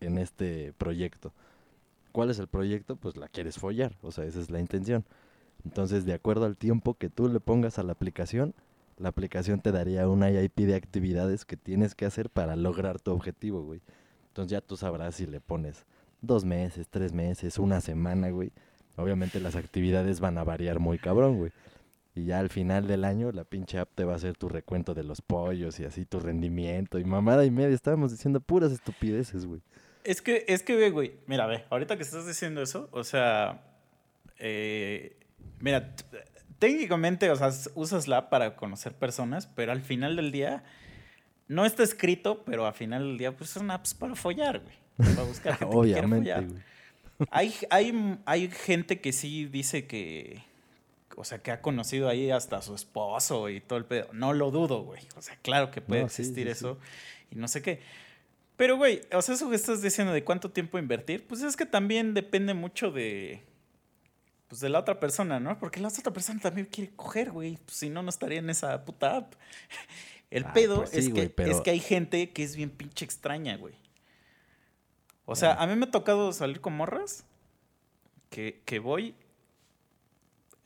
[0.00, 1.32] en este proyecto?
[2.12, 2.96] ¿Cuál es el proyecto?
[2.96, 5.04] Pues la quieres follar, o sea, esa es la intención.
[5.64, 8.54] Entonces, de acuerdo al tiempo que tú le pongas a la aplicación,
[8.96, 13.12] la aplicación te daría una IP de actividades que tienes que hacer para lograr tu
[13.12, 13.80] objetivo, güey.
[14.28, 15.84] Entonces ya tú sabrás si le pones
[16.20, 18.52] dos meses, tres meses, una semana, güey.
[18.96, 21.52] Obviamente las actividades van a variar muy cabrón, güey.
[22.14, 24.94] Y ya al final del año la pinche app te va a hacer tu recuento
[24.94, 27.74] de los pollos y así tu rendimiento y mamada y media.
[27.74, 29.60] Estábamos diciendo puras estupideces, güey.
[30.04, 33.62] Es que, es que, güey, mira, ve, ahorita que estás diciendo eso, o sea,
[34.38, 35.16] eh,
[35.60, 35.94] mira,
[36.58, 40.64] técnicamente, o sea, usas la app para conocer personas, pero al final del día,
[41.46, 44.74] no está escrito, pero al final del día, pues son apps para follar, güey.
[44.98, 46.62] Para buscar gente Obviamente, güey.
[47.30, 50.42] Hay, hay, hay gente que sí dice que,
[51.16, 54.08] o sea, que ha conocido ahí hasta a su esposo y todo el pedo.
[54.12, 55.02] No lo dudo, güey.
[55.16, 56.58] O sea, claro que puede No, existir sí, sí.
[56.58, 56.78] eso
[57.32, 57.80] y no sé qué.
[58.56, 61.66] Pero, güey, o sea, eso que estás diciendo de cuánto tiempo invertir, pues es que
[61.66, 63.40] también depende mucho de,
[64.48, 65.58] pues de la otra persona, ¿no?
[65.58, 67.56] Porque la otra persona también quiere coger, güey.
[67.64, 69.34] Pues, si no, no estaría en esa puta app.
[70.30, 72.70] El Ay, pedo pues sí, es, que, pero- es que hay gente que es bien
[72.70, 73.74] pinche extraña, güey.
[75.30, 77.22] O sea, a mí me ha tocado salir con morras
[78.30, 79.14] que, que voy.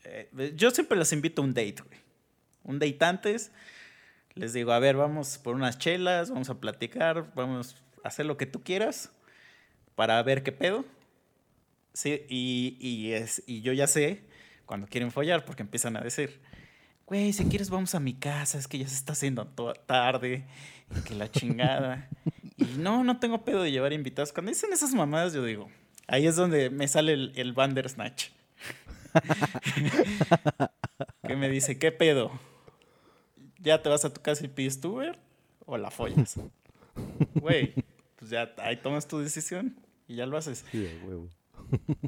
[0.05, 1.99] eh, yo siempre las invito a un date, güey.
[2.63, 3.51] Un date antes.
[4.35, 8.37] Les digo, a ver, vamos por unas chelas, vamos a platicar, vamos a hacer lo
[8.37, 9.11] que tú quieras
[9.97, 10.85] para ver qué pedo.
[11.93, 14.23] Sí, y, y, es, y yo ya sé
[14.65, 16.41] cuando quieren follar porque empiezan a decir,
[17.13, 20.47] güey, si quieres vamos a mi casa, es que ya se está haciendo toda tarde,
[20.97, 22.09] y que la chingada.
[22.57, 24.33] y no, no tengo pedo de llevar invitados.
[24.33, 25.69] Cuando dicen esas mamadas, yo digo,
[26.07, 28.29] ahí es donde me sale el, el Bandersnatch.
[31.27, 32.33] que me dice, ¿qué pedo?
[33.59, 35.19] ¿Ya te vas a tu casa y pides tu Uber?
[35.67, 36.41] ¿O la follas?
[37.35, 37.75] Güey,
[38.19, 39.77] pues ya ahí tomas tu decisión
[40.09, 40.65] y ya lo haces.
[40.73, 41.29] Sí, huevo.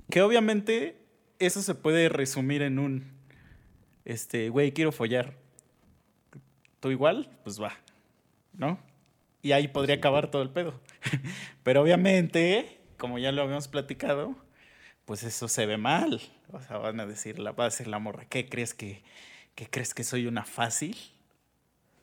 [0.09, 0.97] Que obviamente
[1.41, 3.14] eso se puede resumir en un,
[4.05, 5.35] este, güey, quiero follar.
[6.81, 7.31] ¿Tú igual?
[7.45, 7.73] Pues va,
[8.53, 8.79] ¿no?
[9.43, 10.81] Y ahí podría acabar todo el pedo.
[11.63, 14.37] Pero obviamente, como ya lo habíamos platicado,
[15.05, 16.21] pues eso se ve mal.
[16.53, 19.03] O sea, van a decir, la, va a decir la morra, ¿qué crees que,
[19.55, 20.97] qué crees que soy una fácil?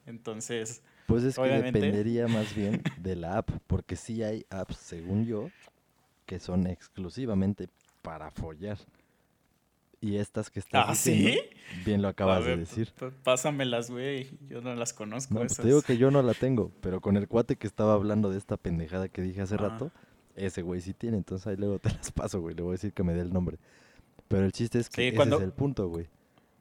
[0.05, 1.79] Entonces, Pues es que Obviamente.
[1.79, 5.49] dependería más bien de la app, porque sí hay apps, según yo,
[6.25, 7.69] que son exclusivamente
[8.01, 8.77] para follar.
[10.03, 11.39] Y estas que estás ¿Ah, diciendo,
[11.85, 12.91] bien lo acabas ver, de decir.
[12.97, 14.27] p- pásamelas, güey.
[14.49, 15.35] Yo no las conozco.
[15.35, 15.61] No, pues esas.
[15.63, 18.39] te digo que yo no la tengo, pero con el cuate que estaba hablando de
[18.39, 19.59] esta pendejada que dije hace Ah.
[19.69, 19.91] rato,
[20.35, 22.93] ese güey sí tiene, entonces ahí luego te las paso, güey, le voy a decir
[22.93, 23.59] que me dé el nombre.
[24.27, 26.07] Pero el chiste es que Sí, ese cuando- es el punto, güey.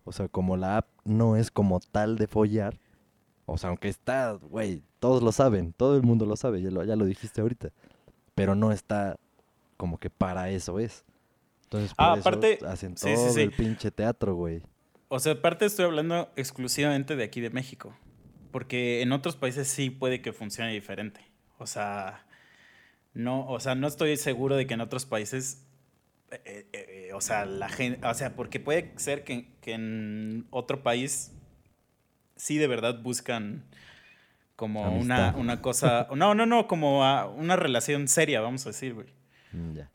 [0.05, 2.79] O sea, como la app no es como tal de follar,
[3.47, 6.85] o sea, aunque está, güey, todos lo saben, todo el mundo lo sabe, ya lo,
[6.85, 7.71] ya lo dijiste ahorita,
[8.35, 9.17] pero no está
[9.79, 11.05] como que para eso es.
[11.71, 13.41] Entonces, por Ah, eso aparte- hacen sí, sí, todo sí.
[13.43, 14.61] el pinche teatro, güey.
[15.09, 17.97] O sea, aparte estoy hablando exclusivamente de aquí de México.
[18.51, 21.21] Porque en otros países sí puede que funcione diferente.
[21.59, 22.27] O sea,
[23.15, 25.65] no, o sea, no estoy seguro de que en otros países.
[26.33, 28.05] eh, eh, eh, o sea, la gente.
[28.07, 31.33] O sea, porque puede ser que, que en otro país
[32.37, 33.65] sí de verdad buscan
[34.57, 35.37] como una, Amistad.
[35.41, 36.09] una cosa.
[36.17, 39.07] No, no, no, como a una relación seria, vamos a decir, güey.
[39.53, 39.91] Mm, Ya.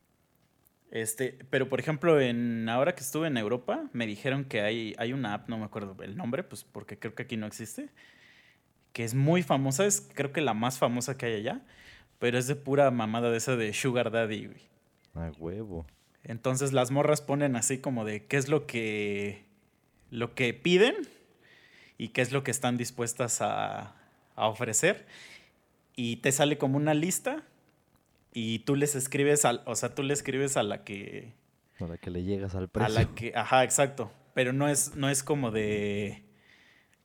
[0.91, 5.13] Este, pero por ejemplo, en ahora que estuve en Europa, me dijeron que hay, hay
[5.13, 7.89] una app, no me acuerdo el nombre, pues porque creo que aquí no existe,
[8.93, 11.61] que es muy famosa, es creo que la más famosa que hay allá,
[12.19, 14.61] pero es de pura mamada de esa de Sugar Daddy, güey.
[15.15, 15.85] A huevo.
[16.23, 19.43] Entonces las morras ponen así como de qué es lo que
[20.11, 20.95] lo que piden
[21.97, 23.95] y qué es lo que están dispuestas a,
[24.35, 25.05] a ofrecer.
[25.95, 27.43] Y te sale como una lista
[28.35, 31.33] y tú les escribes al, o sea, tú le escribes a la que
[31.79, 32.93] Para que le llegas al a precio.
[32.93, 36.25] la que, ajá, exacto, pero no es no es como de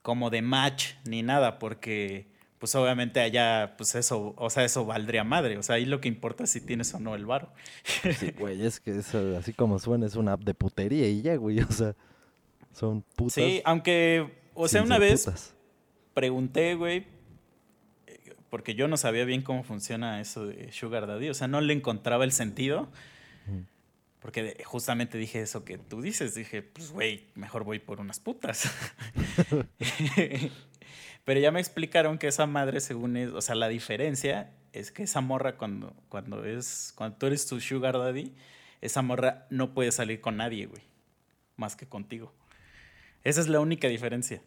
[0.02, 2.26] como de match ni nada porque
[2.58, 6.08] pues obviamente allá pues eso, o sea, eso valdría madre, o sea, ahí lo que
[6.08, 7.52] importa es si tienes o no el varo.
[7.84, 9.00] Sí, güey, es que
[9.38, 11.60] así como suena, es una app de putería y ya, güey.
[11.68, 11.94] O sea,
[12.72, 13.34] son putas.
[13.34, 15.54] Sí, aunque o sea, una vez putas.
[16.12, 17.06] pregunté, güey,
[18.50, 21.30] porque yo no sabía bien cómo funciona eso de Sugar Daddy.
[21.30, 22.88] O sea, no le encontraba el sentido.
[24.20, 26.34] Porque justamente dije eso que tú dices.
[26.34, 28.70] Dije, pues, güey, mejor voy por unas putas.
[31.24, 35.04] Pero ya me explicaron que esa madre, según es, o sea, la diferencia es que
[35.04, 38.34] esa morra cuando, cuando es, cuando tú eres tu Sugar Daddy,
[38.80, 40.82] esa morra no puede salir con nadie, güey,
[41.56, 42.32] más que contigo.
[43.22, 44.42] Esa es la única diferencia.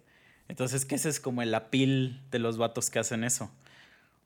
[0.47, 3.51] Entonces, que ese es como el apil de los vatos que hacen eso.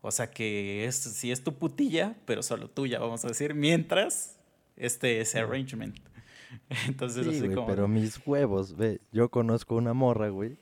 [0.01, 4.37] O sea que es, si es tu putilla, pero solo tuya, vamos a decir, mientras
[4.75, 5.97] este ese arrangement.
[6.87, 7.67] Entonces, Sí, así güey, como.
[7.67, 10.57] pero mis huevos, ve, yo conozco una morra, güey,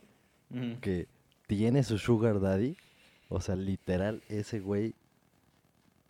[0.82, 1.08] que
[1.48, 2.78] tiene su sugar daddy.
[3.28, 4.96] O sea, literal, ese güey,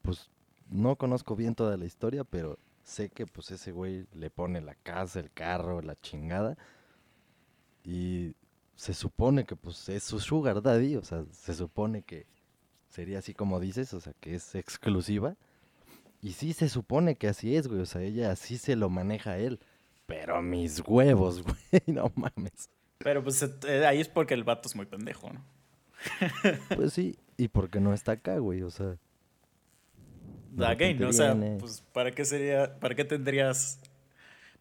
[0.01, 0.29] pues,
[0.69, 4.75] no conozco bien toda la historia, pero sé que pues ese güey le pone la
[4.75, 6.57] casa, el carro, la chingada.
[7.83, 8.35] Y
[8.75, 12.27] se supone que pues es su sugar daddy, o sea, se supone que
[12.95, 15.35] sería así como dices, o sea, que es exclusiva.
[16.21, 19.31] Y sí se supone que así es, güey, o sea, ella así se lo maneja
[19.31, 19.59] a él.
[20.05, 22.69] Pero mis huevos, güey, no mames.
[22.99, 25.43] Pero pues eh, ahí es porque el vato es muy pendejo, ¿no?
[26.75, 28.95] Pues sí, y porque no está acá, güey, o sea.
[30.51, 33.79] de Again, repente o sea, pues ¿para qué sería, para qué tendrías,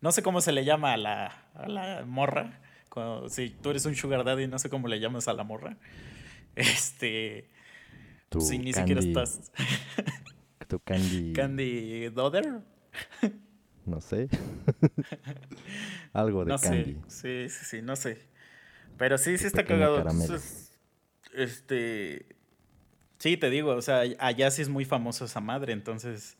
[0.00, 3.86] no sé cómo se le llama a la, a la morra, cuando, si tú eres
[3.86, 5.76] un sugar daddy, no sé cómo le llamas a la morra,
[6.56, 7.48] este,
[8.38, 9.50] tu ni siquiera Candy- estás
[10.68, 12.60] Tu candy, Candy Dodder,
[13.84, 14.28] no sé.
[16.12, 16.98] Algo de no candy.
[17.08, 18.18] sé, sí, sí, sí, no sé,
[18.96, 20.72] pero sí, sí está cagado, entonces,
[21.34, 22.24] este,
[23.18, 26.36] sí, te digo, o sea, allá sí es muy famoso esa madre, entonces,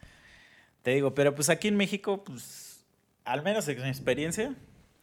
[0.83, 2.85] te digo, pero pues aquí en México, pues,
[3.25, 4.55] al menos en mi experiencia,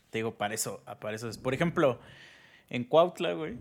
[0.09, 1.37] te digo, para eso, para eso es.
[1.37, 1.99] Por ejemplo,
[2.69, 3.55] en Cuautla, güey,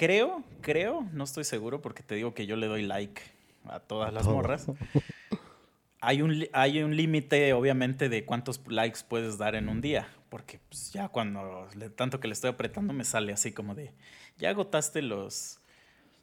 [0.00, 3.20] creo, creo, no estoy seguro porque te digo que yo le doy like
[3.66, 4.66] a todas las morras.
[6.02, 10.08] Hay un, hay un límite, obviamente, de cuántos likes puedes dar en un día.
[10.30, 13.92] Porque pues, ya cuando le- tanto que le estoy apretando me sale así como de,
[14.38, 15.60] ya agotaste los,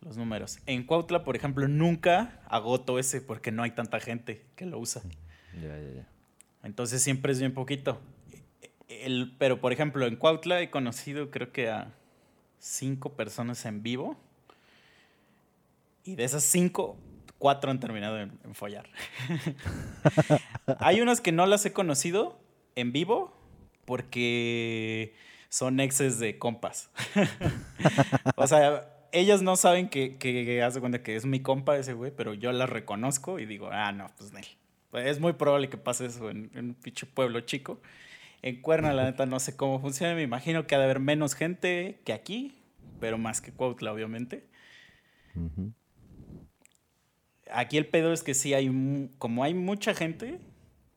[0.02, 0.58] los números.
[0.66, 5.04] En Cuautla, por ejemplo, nunca agoto ese porque no hay tanta gente que lo usa.
[5.54, 6.08] Ya, ya, ya.
[6.64, 8.02] Entonces siempre es bien poquito.
[8.88, 11.94] El, pero, por ejemplo, en Cuautla he conocido creo que a
[12.60, 14.18] cinco personas en vivo.
[16.04, 16.98] Y de esas cinco,
[17.38, 18.90] cuatro han terminado en, en follar.
[20.80, 22.40] Hay unas que no las he conocido
[22.76, 23.36] en vivo
[23.86, 25.14] porque
[25.50, 26.90] son exes de compas.
[28.36, 32.12] o sea, ellas no saben que, que hace cuenta que es mi compa ese güey,
[32.12, 34.46] pero yo las reconozco y digo, ah, no, pues Nel.
[34.94, 37.80] Es muy probable que pase eso en, en un pinche pueblo chico.
[38.42, 40.14] En Cuerna, la neta, no sé cómo funciona.
[40.14, 42.60] Me imagino que ha de haber menos gente que aquí,
[43.00, 44.48] pero más que Cuautla, obviamente.
[47.52, 50.40] Aquí el pedo es que sí hay, como hay mucha gente,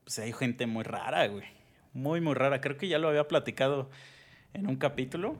[0.05, 1.45] pues hay gente muy rara, güey.
[1.93, 2.61] Muy, muy rara.
[2.61, 3.91] Creo que ya lo había platicado
[4.53, 5.37] en un capítulo.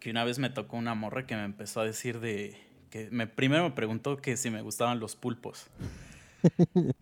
[0.00, 2.56] Que una vez me tocó una morra que me empezó a decir de.
[2.90, 5.68] que me, Primero me preguntó que si me gustaban los pulpos.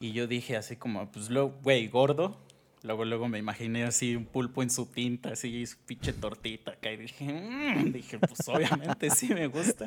[0.00, 2.43] y yo dije así como, pues güey, gordo.
[2.84, 6.92] Luego, luego me imaginé así un pulpo en su tinta, así su pinche tortita acá.
[6.92, 9.86] Y dije, "Mm", dije, pues obviamente sí me gusta.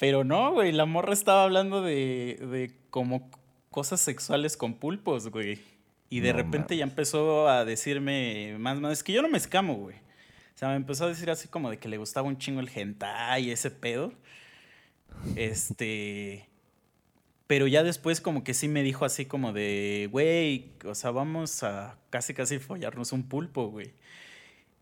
[0.00, 3.30] Pero no, güey, la morra estaba hablando de, de como
[3.70, 5.60] cosas sexuales con pulpos, güey.
[6.10, 9.38] Y de No repente ya empezó a decirme más, más, es que yo no me
[9.38, 9.94] escamo, güey.
[9.96, 12.70] O sea, me empezó a decir así como de que le gustaba un chingo el
[12.74, 14.12] hentai y ese pedo.
[15.36, 16.48] Este...
[17.48, 21.62] Pero ya después como que sí me dijo así como de, güey, o sea, vamos
[21.64, 23.94] a casi casi follarnos un pulpo, güey.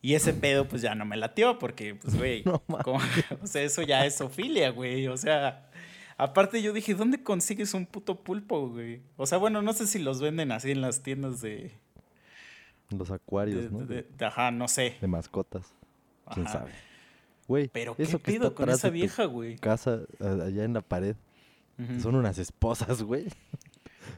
[0.02, 2.62] Y ese pedo pues ya no me latió porque, pues, güey, No
[3.42, 5.06] o sea, eso ya es ofilia, güey.
[5.06, 5.70] O sea,
[6.18, 9.00] aparte yo dije, ¿dónde consigues un puto pulpo, güey?
[9.16, 11.72] O sea, bueno, no sé si los venden así en las tiendas de...
[12.90, 13.86] Los de- acuarios, ¿no?
[13.86, 14.96] de- de- ajá, no sé.
[15.00, 15.72] De mascotas.
[16.34, 16.58] ¿Quién Ajá.
[16.60, 16.72] sabe?
[17.46, 19.56] Güey, Pero ¿qué eso que está pedo con esa vieja, güey?
[19.58, 21.14] casa, allá en la pared,
[22.00, 23.26] Son unas esposas, güey.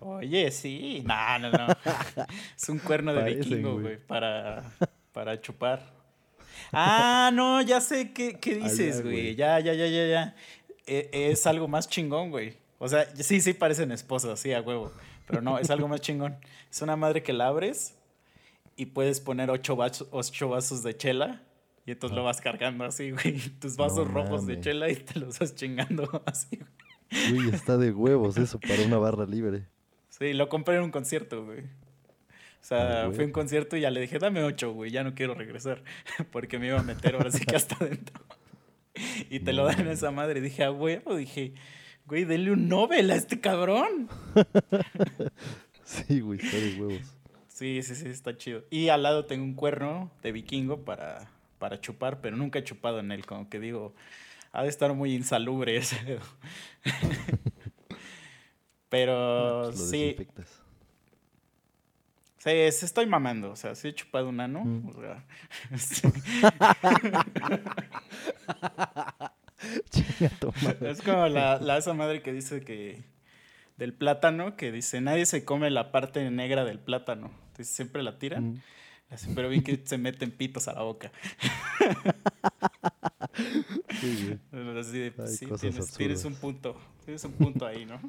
[0.00, 1.02] Oye, sí.
[1.04, 1.66] No, no, no.
[2.56, 3.82] es un cuerno de Parecen, vikingo, güey.
[3.82, 4.62] güey, para,
[5.12, 5.92] para chupar.
[6.72, 9.14] Ah, no, ya sé qué, qué Allá, dices, güey.
[9.14, 9.34] güey.
[9.36, 10.34] Ya, ya, ya, ya, ya.
[10.86, 12.56] E- es algo más chingón, güey.
[12.78, 14.92] O sea, sí, sí parecen esposas, sí, a huevo.
[15.26, 16.36] Pero no, es algo más chingón.
[16.70, 17.94] Es una madre que la abres
[18.76, 21.42] y puedes poner ocho, vasos- ocho vasos de chela
[21.86, 23.38] y entonces lo vas cargando así, güey.
[23.58, 26.70] Tus vasos No rojos de chela y te los vas chingando así, güey.
[27.10, 29.64] Güey, está de huevos eso para una barra libre.
[30.10, 31.60] Sí, lo compré en un concierto, güey.
[31.60, 33.14] O sea, Ah, güey.
[33.14, 35.82] fui a un concierto y ya le dije, dame ocho, güey, ya no quiero regresar.
[36.32, 38.20] Porque me iba a meter ahora sí que hasta adentro.
[39.30, 40.40] Y te lo dan a esa madre.
[40.40, 41.52] Dije, ah, güey, dije,
[42.06, 44.08] güey, denle un Nobel a este cabrón.
[45.84, 47.14] Sí, güey, está de huevos.
[47.48, 48.62] Sí, sí, sí, está chido.
[48.70, 53.00] Y al lado tengo un cuerno de vikingo para, para chupar, pero nunca he chupado
[53.00, 53.24] en él.
[53.24, 53.94] Como que digo,
[54.52, 56.22] ha de estar muy insalubre ese dedo.
[58.88, 60.16] Pero Pues lo sí.
[62.38, 64.64] Sí, estoy mamando, o sea, sí he chupado un ano.
[64.64, 64.88] Mm.
[64.88, 65.24] o sea,
[70.82, 73.02] es como la, la esa madre que dice que
[73.76, 77.30] del plátano, que dice, nadie se come la parte negra del plátano.
[77.48, 78.62] Entonces siempre la tiran, Mm.
[79.34, 81.10] Pero bien que se meten pitos a la boca.
[84.00, 84.78] Sí, güey.
[84.78, 85.46] Así de, pues, Hay sí,
[85.96, 86.76] tienes, un punto.
[87.04, 88.00] Tienes un punto ahí, ¿no?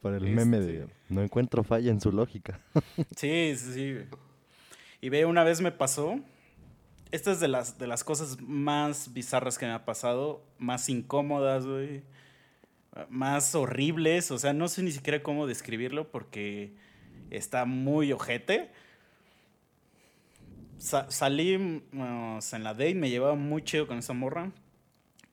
[0.00, 2.60] Para el meme Este- de no encuentro falla en su lógica.
[3.16, 3.96] Sí, sí, sí.
[5.00, 6.18] Y ve, una vez me pasó.
[7.12, 11.66] Esta es de las, de las cosas más bizarras que me ha pasado, más incómodas,
[11.66, 12.02] güey.
[13.08, 14.30] Más horribles.
[14.30, 16.72] O sea, no sé ni siquiera cómo describirlo porque
[17.30, 18.70] está muy ojete.
[20.78, 24.50] Sa- salimos en la date, me llevaba muy chido con esa morra.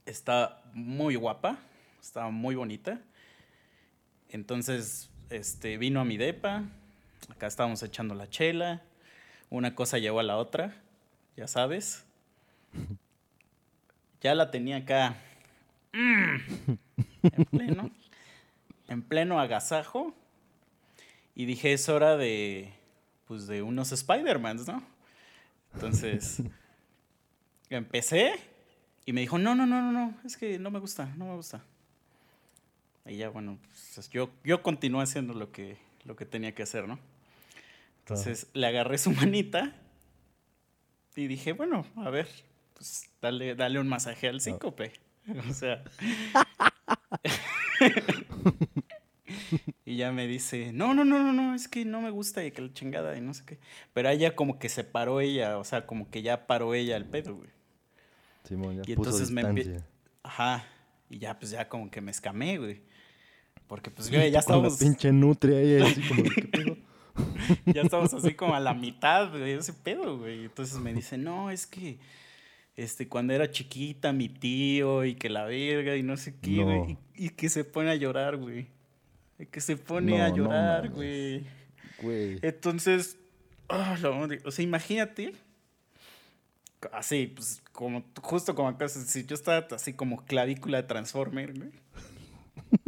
[0.06, 1.58] Está muy guapa,
[2.00, 3.00] estaba muy bonita.
[4.30, 6.64] Entonces, este, vino a mi depa.
[7.30, 8.82] Acá estábamos echando la chela.
[9.50, 10.74] Una cosa llevó a la otra,
[11.36, 12.04] ya sabes.
[14.20, 15.16] Ya la tenía acá.
[15.92, 16.36] mm,
[17.22, 17.90] en pleno.
[18.88, 20.14] En pleno agasajo.
[21.34, 22.72] Y dije, es hora de.
[23.26, 24.82] Pues de unos Spider-Mans, ¿no?
[25.74, 26.42] Entonces.
[27.70, 28.34] empecé.
[29.06, 30.14] Y me dijo, no, no, no, no, no.
[30.24, 31.62] Es que no me gusta, no me gusta.
[33.06, 33.58] Y ya, bueno,
[33.94, 36.98] pues, yo, yo continué haciendo lo que, lo que tenía que hacer, ¿no?
[38.00, 39.74] Entonces le agarré su manita
[41.16, 42.28] y dije, bueno, a ver,
[42.74, 44.92] pues dale, dale un masaje al síncope.
[45.48, 45.82] O sea.
[49.84, 52.50] y ya me dice, no, no, no, no, no, es que no me gusta y
[52.50, 53.58] que la chingada y no sé qué.
[53.92, 57.04] Pero ella como que se paró ella, o sea, como que ya paró ella el
[57.06, 57.50] pedo, güey.
[58.44, 59.86] Simón ya Y puso entonces me distancia.
[60.22, 60.64] Ajá.
[61.10, 62.82] Y ya, pues ya como que me escamé, güey.
[63.66, 66.76] Porque pues güey, ya Con la estábamos, pinche nutria ahí, así como, ¿qué pedo?
[67.66, 70.44] ya estábamos así como a la mitad de ese pedo, güey.
[70.44, 71.98] Entonces me dice, no, es que
[72.76, 76.64] este, cuando era chiquita, mi tío, y que la verga, y no sé qué, No.
[76.64, 76.98] güey.
[77.14, 78.66] Y, y que se pone a llorar, güey.
[79.50, 81.44] Que se pone No, a no llorar, güey.
[82.00, 82.38] Güey.
[82.42, 83.16] Entonces,
[83.68, 85.34] ah, la madre, o sea, imagínate.
[86.92, 91.70] Así, pues, como, justo como acá, si yo estaba así como clavícula de Transformer, güey.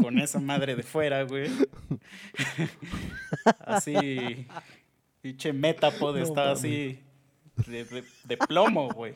[0.01, 1.49] Con esa madre de fuera, güey.
[3.61, 4.47] así,
[5.23, 7.01] pinche Metapod No estaba así
[7.67, 9.15] de, de- de plomo, güey.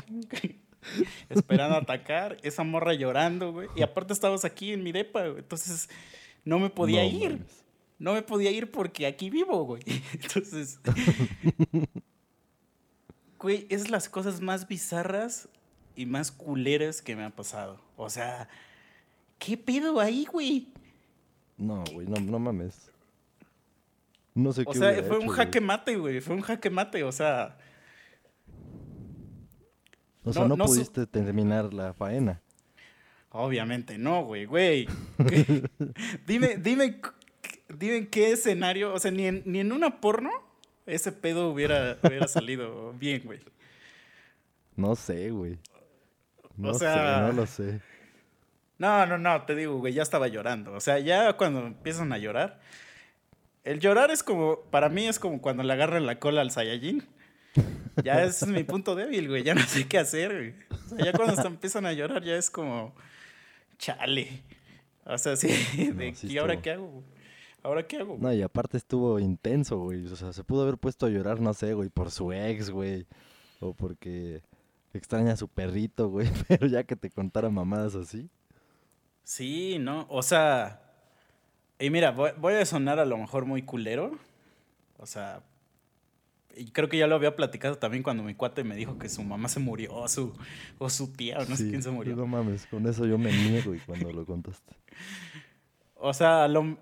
[1.28, 3.68] Esperando atacar, esa morra llorando, güey.
[3.76, 5.38] Y aparte estabas aquí en mi depa, güey.
[5.40, 5.88] Entonces,
[6.44, 7.30] no me podía No ir.
[7.32, 7.64] mames.
[7.98, 9.82] No me podía ir porque aquí vivo, güey.
[10.14, 10.80] Entonces.
[13.38, 15.48] Güey, es las cosas más bizarras
[15.96, 17.80] y más culeras que me han pasado.
[17.96, 18.48] O sea,
[19.38, 20.68] ¿qué pedo ahí, güey?
[21.56, 22.90] No, güey, no, no mames.
[24.34, 26.20] No sé O qué sea, hubiera fue un jaque mate, güey.
[26.20, 27.58] Fue un jaque mate, o sea.
[30.24, 32.40] O sea, no- no, no su- pudiste terminar la faena.
[33.30, 34.88] Obviamente no, güey, güey.
[36.26, 37.00] dime, dime,
[37.68, 40.30] dime en qué escenario, o sea, ni en, ni en una porno
[40.86, 43.40] ese pedo hubiera, hubiera salido bien, güey.
[44.76, 45.58] No sé, güey.
[46.56, 47.80] No sea- sé, no lo sé.
[48.78, 50.72] No, no, no, te digo, güey, ya estaba llorando.
[50.72, 52.60] O sea, ya cuando empiezan a llorar.
[53.62, 57.06] El llorar es como, para mí es como cuando le agarran la cola al Saiyajin.
[58.02, 59.42] Ya ese es mi punto débil, güey.
[59.42, 60.54] Ya no sé qué hacer, güey.
[60.86, 62.94] O sea, ya cuando hasta empiezan a llorar, ya es como,
[63.80, 64.44] chale.
[65.04, 65.48] O sea, sí,
[65.96, 66.86] de, No, sí ¿y ahora qué hago?
[66.86, 67.04] güey?
[67.62, 68.16] ¿Ahora qué hago?
[68.18, 70.06] No, y aparte estuvo intenso, güey.
[70.06, 73.06] O sea, se pudo haber puesto a llorar, no sé, güey, por su ex, güey.
[73.60, 74.42] O porque
[74.94, 76.28] extraña a su perrito, güey.
[76.48, 78.30] Pero ya que te contara mamadas así.
[79.24, 80.80] Sí, no, o sea,
[81.78, 84.18] y mira, voy, voy a sonar a lo mejor muy culero,
[84.98, 85.42] o sea,
[86.60, 89.22] y creo que ya lo había platicado también cuando mi cuate me dijo que su
[89.24, 90.32] mamá se murió, o su,
[90.78, 92.14] o su tía, o no sé Sí, quién se murió.
[92.16, 94.74] No mames, con eso yo me niego, y cuando lo contaste.
[96.02, 96.78] O sea, a lo,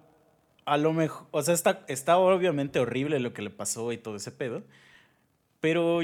[0.65, 4.15] a lo mejor, o sea, está, está obviamente horrible lo que le pasó y todo
[4.15, 4.63] ese pedo,
[5.61, 5.99] pero,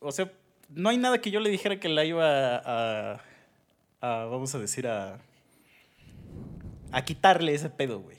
[0.00, 0.32] o sea,
[0.70, 2.24] no hay nada que yo le dijera que la iba
[2.56, 3.20] a, a-
[4.00, 5.18] a, vamos a decir, a,
[6.92, 8.16] a quitarle ese pedo, güey.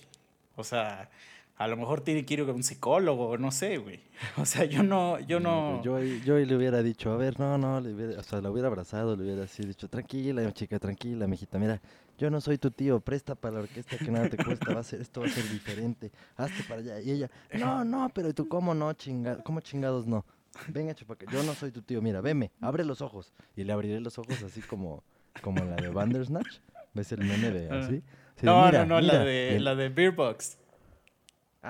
[0.55, 1.09] O sea,
[1.58, 3.99] a lo mejor tiene que ir a un psicólogo, no sé, güey.
[4.38, 5.82] O sea, yo no, yo no...
[5.84, 8.68] güey, Yo, le hubiera dicho, a ver, no, no, le hubiera, o sea, la hubiera
[8.68, 11.82] abrazado, le hubiera así dicho, tranquila, chica, tranquila, mijita, mira,
[12.18, 14.84] yo no soy tu tío, presta para la orquesta que nada te cuesta, va a
[14.84, 17.01] ser, esto va a ser diferente, hazte para allá.
[17.01, 17.30] Y ella,
[17.60, 20.26] no, no, pero tú, ¿cómo no, chinga, cómo chingados no?
[20.70, 23.34] Venga, chupaca, yo no soy tu tío, mira, veme, abre los ojos.
[23.58, 25.03] Y le abriré los ojos así como,
[25.41, 26.60] como la de Bandersnatch,
[26.93, 27.80] ¿ves el meme de Ah.
[27.80, 28.01] así?
[28.41, 30.58] No, "Mira, no, no, la mira", de, y- la de Beer Box.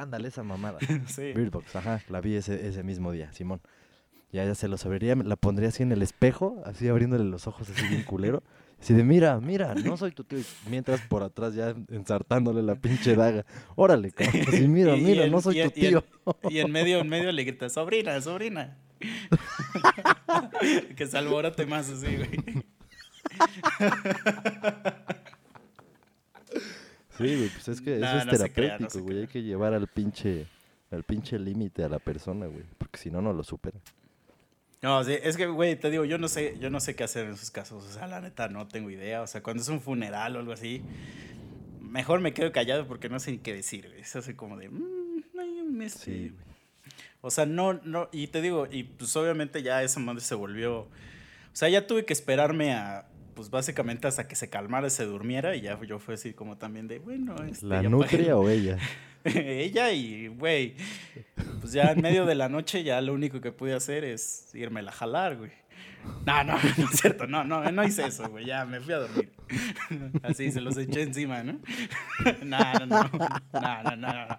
[0.02, 0.80] Ándale, esa mamada.
[1.08, 1.34] Sí.
[1.34, 3.62] Bird Box, ajá, la vi ese, ese mismo día, Simón.
[4.32, 7.70] Ya ella se los abriría, la pondría así en el espejo, así abriéndole los ojos
[7.70, 8.44] así bien culero.
[8.82, 10.40] Así de, mira, mira, no soy tu tío.
[10.70, 13.46] Mientras por atrás ya ensartándole la pinche daga.
[13.76, 16.04] Órale, cabrón, así, mira, Y- y mira, en- no soy tu en- y en- tío.
[16.50, 18.78] Y en medio, en medio le grita, sobrina, sobrina.
[20.98, 22.64] que se alborote más así, güey.
[27.18, 29.22] Sí, güey, pues es que No, eso es no se crea, no terapéutico, güey.
[29.22, 30.48] Hay que llevar al pinche,
[30.92, 32.64] al pinche límite a la persona, güey.
[32.78, 33.80] Porque si no, no lo supera.
[34.82, 37.26] No, sí, es que, güey, te digo, yo no sé, yo no sé qué hacer
[37.26, 37.84] en esos casos.
[37.84, 39.22] O sea, la neta, no tengo idea.
[39.22, 40.82] O sea, cuando es un funeral o algo así,
[41.82, 44.02] mejor me quedo callado porque no sé ni qué decir, güey.
[44.02, 44.70] Es así como de.
[44.70, 46.00] "Mm, este".
[46.00, 46.46] Sí, güey.
[47.22, 50.82] O sea, no, no, y te digo, y pues obviamente ya esa madre se volvió.
[50.82, 50.90] O
[51.54, 53.08] sea, ya tuve que esperarme a.
[53.36, 56.88] Pues básicamente hasta que se calmara, se durmiera, y ya yo fue así como también
[56.88, 58.34] de, bueno, este, ¿La nutria pagué".
[58.34, 58.78] o ella?
[59.26, 60.76] ella y, güey,
[61.60, 64.80] pues ya en medio de la noche ya lo único que pude hacer es irme
[64.82, 65.52] a jalar, güey.
[66.26, 69.00] No, no, no es cierto, no, no, no hice eso, güey, ya me fui a
[69.00, 69.32] dormir.
[70.24, 71.60] Así se los eché encima, ¿no?
[72.44, 73.10] No, no, no,
[73.54, 74.38] no, no, no, no.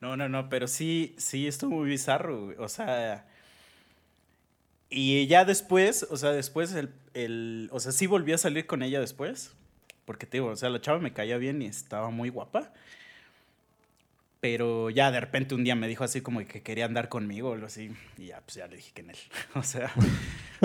[0.00, 2.56] No, no, no, pero sí, sí, estuvo muy bizarro, güey.
[2.58, 3.26] O sea,
[4.90, 8.82] y ya después, o sea, después, el, el, o sea, sí volví a salir con
[8.82, 9.52] ella después.
[10.04, 12.72] Porque te digo, o sea, la chava me caía bien y estaba muy guapa.
[14.40, 17.52] Pero ya de repente un día me dijo así como que quería andar conmigo o
[17.52, 17.90] algo así.
[18.16, 19.18] Y ya, pues ya le dije que en él.
[19.54, 19.92] O sea,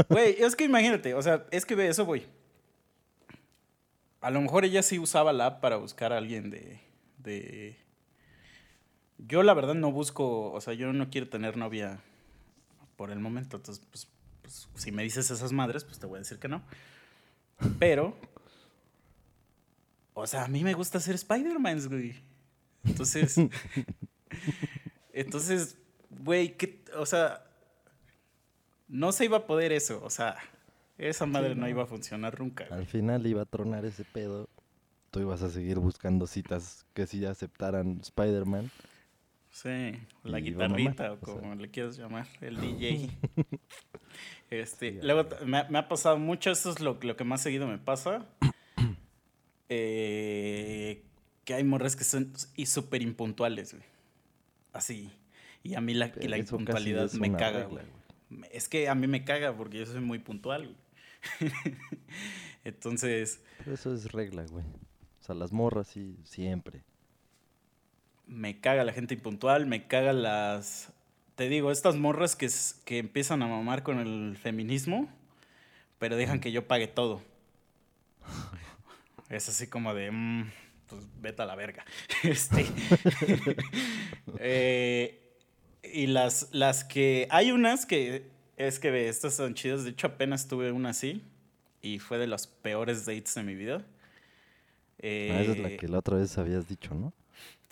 [0.07, 2.25] güey, es que imagínate, o sea, es que ve eso, güey.
[4.21, 6.79] A lo mejor ella sí usaba la app para buscar a alguien de,
[7.17, 7.75] de...
[9.17, 11.99] Yo la verdad no busco, o sea, yo no quiero tener novia
[12.95, 13.57] por el momento.
[13.57, 14.07] Entonces, pues,
[14.43, 16.61] pues, si me dices esas madres, pues te voy a decir que no.
[17.79, 18.15] Pero,
[20.13, 22.15] o sea, a mí me gusta ser Spider-Man, güey.
[22.83, 23.35] Entonces,
[25.13, 25.77] entonces,
[26.09, 27.45] güey, ¿qué- o sea,
[28.87, 30.01] no se iba a poder eso.
[30.03, 30.37] O sea,
[30.97, 31.61] esa madre no.
[31.61, 31.69] no.
[31.69, 32.65] iba a funcionar nunca.
[32.67, 32.79] güey.
[32.79, 34.49] Al final iba a tronar ese pedo.
[35.11, 38.71] Tú ibas a seguir buscando citas que sí aceptaran Spider-Man.
[39.53, 39.93] Sí,
[40.23, 41.35] la guitarrita o o sea.
[41.35, 43.09] como le quieras llamar, el DJ.
[44.49, 47.41] este, Sí, luego me, ha- me ha pasado mucho, eso es lo, lo que más
[47.41, 48.25] seguido me pasa.
[49.69, 51.03] eh,
[51.45, 53.85] que hay morras que son y súper impuntuales, güey.
[54.71, 55.11] Así.
[55.61, 57.83] Y a mí la, la impuntualidad me caga, regla,
[58.29, 58.43] güey.
[58.51, 60.63] Es que a mí me caga porque yo soy muy puntual,
[61.39, 61.51] güey.
[62.63, 64.65] Entonces, Pero eso es regla, güey.
[64.65, 66.81] O sea, las morras sí, siempre.
[68.33, 70.91] Me caga la gente impuntual, me caga las...
[71.35, 72.49] Te digo, estas morras que,
[72.85, 75.09] que empiezan a mamar con el feminismo,
[75.99, 77.21] pero dejan que yo pague todo.
[79.29, 80.51] Es así como de, mm,
[80.87, 81.85] pues vete a la verga.
[82.23, 82.65] Este,
[84.39, 85.37] eh,
[85.81, 87.27] y las, las que...
[87.31, 88.31] Hay unas que...
[88.57, 89.83] Es que estas son chidas.
[89.83, 91.23] De hecho, apenas tuve una así.
[91.81, 93.83] Y fue de los peores dates de mi vida.
[95.01, 97.11] Ah, esa es la Eh, que la otra vez habías dicho, ¿no?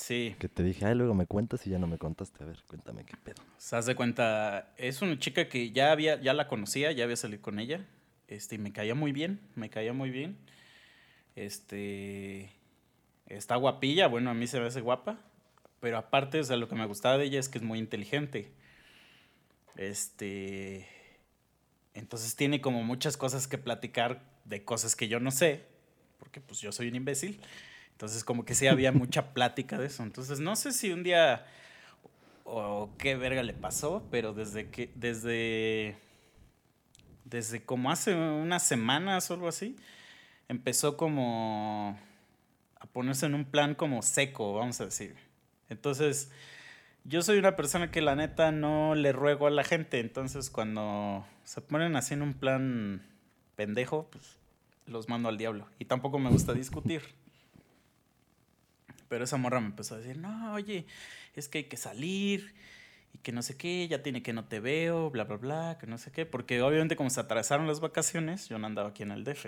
[0.02, 0.36] Sí.
[0.40, 2.44] Que te dije, ay, luego me cuentas y ya no me contaste.
[2.44, 3.44] A ver, cuéntame qué pedo.
[3.58, 7.16] Se haz de cuenta, es una chica que ya había, ya la conocía, ya había
[7.16, 7.86] salido con ella.
[8.28, 10.38] Este, y me caía muy bien, me caía muy bien.
[11.36, 12.52] Este,
[13.28, 15.20] está guapilla, bueno, a mí se me hace guapa.
[15.80, 18.52] Pero aparte, o sea, lo que me gustaba de ella es que es muy inteligente.
[19.76, 20.88] Este,
[21.94, 25.64] entonces tiene como muchas cosas que platicar de cosas que yo no sé,
[26.18, 27.40] porque pues yo soy un imbécil.
[28.02, 30.02] Entonces como que sí había mucha plática de eso.
[30.02, 31.46] Entonces no sé si un día
[32.46, 35.96] o qué verga le pasó, pero desde que, desde,
[37.26, 39.76] desde como hace unas semanas o algo así,
[40.50, 41.96] empezó como
[42.80, 45.16] a ponerse en un plan como seco, vamos a decir.
[45.70, 46.32] Entonces,
[47.04, 51.24] yo soy una persona que la neta no le ruego a la gente, entonces cuando
[51.44, 53.04] se ponen así en un plan
[53.56, 54.40] pendejo, pues
[54.88, 55.68] los mando al diablo.
[55.78, 57.21] Y tampoco me gusta discutir.
[59.12, 60.86] Pero esa morra me empezó a decir, no, oye,
[61.36, 62.56] es que hay que salir
[63.14, 65.86] y que no sé qué, ya tiene que no te veo, bla, bla, bla, que
[65.86, 66.26] no sé qué.
[66.26, 69.48] Porque obviamente como se atrasaron las vacaciones, yo no andaba aquí en el DF.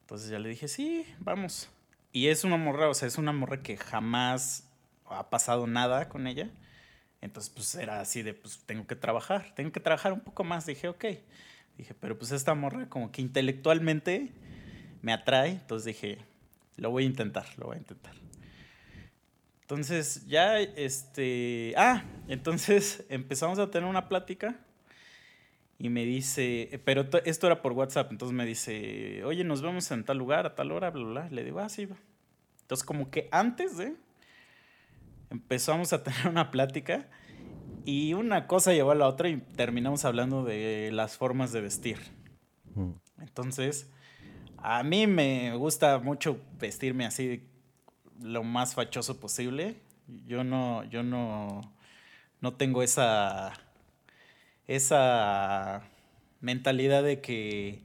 [0.00, 1.68] Entonces ya le dije, sí, vamos.
[2.10, 4.66] Y es una morra, o sea, es una morra que jamás
[5.04, 6.48] ha pasado nada con ella.
[7.20, 10.64] Entonces, pues era así de, pues tengo que trabajar, tengo que trabajar un poco más.
[10.64, 11.04] Dije, ok.
[11.76, 14.32] Dije, pero pues esta morra como que intelectualmente
[15.02, 15.50] me atrae.
[15.50, 16.29] Entonces dije,
[16.80, 18.14] lo voy a intentar, lo voy a intentar.
[19.60, 24.58] Entonces ya, este, ah, entonces empezamos a tener una plática
[25.78, 29.90] y me dice, pero to- esto era por WhatsApp, entonces me dice, oye, nos vemos
[29.92, 31.30] en tal lugar, a tal hora, bla, bla, bla.
[31.30, 31.96] Le digo, ah, sí, va.
[32.62, 33.94] Entonces como que antes de,
[35.30, 37.08] empezamos a tener una plática
[37.84, 41.98] y una cosa llevó a la otra y terminamos hablando de las formas de vestir.
[42.74, 42.90] Mm.
[43.20, 43.90] Entonces,
[44.62, 47.42] a mí me gusta mucho vestirme así
[48.20, 49.76] lo más fachoso posible.
[50.26, 51.72] Yo no, yo no,
[52.40, 53.52] no tengo esa,
[54.66, 55.82] esa
[56.40, 57.82] mentalidad de que,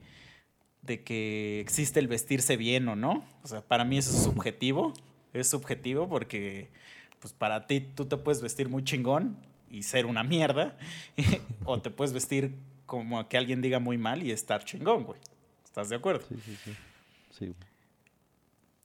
[0.82, 3.24] de que existe el vestirse bien o no.
[3.42, 4.92] O sea, para mí eso es subjetivo.
[5.32, 6.70] Es subjetivo porque,
[7.20, 9.36] pues para ti, tú te puedes vestir muy chingón
[9.70, 10.76] y ser una mierda.
[11.64, 12.54] o te puedes vestir
[12.86, 15.20] como que alguien diga muy mal y estar chingón, güey.
[15.76, 16.24] ¿Estás de acuerdo?
[16.26, 16.76] Sí, sí, sí.
[17.38, 17.54] Sí.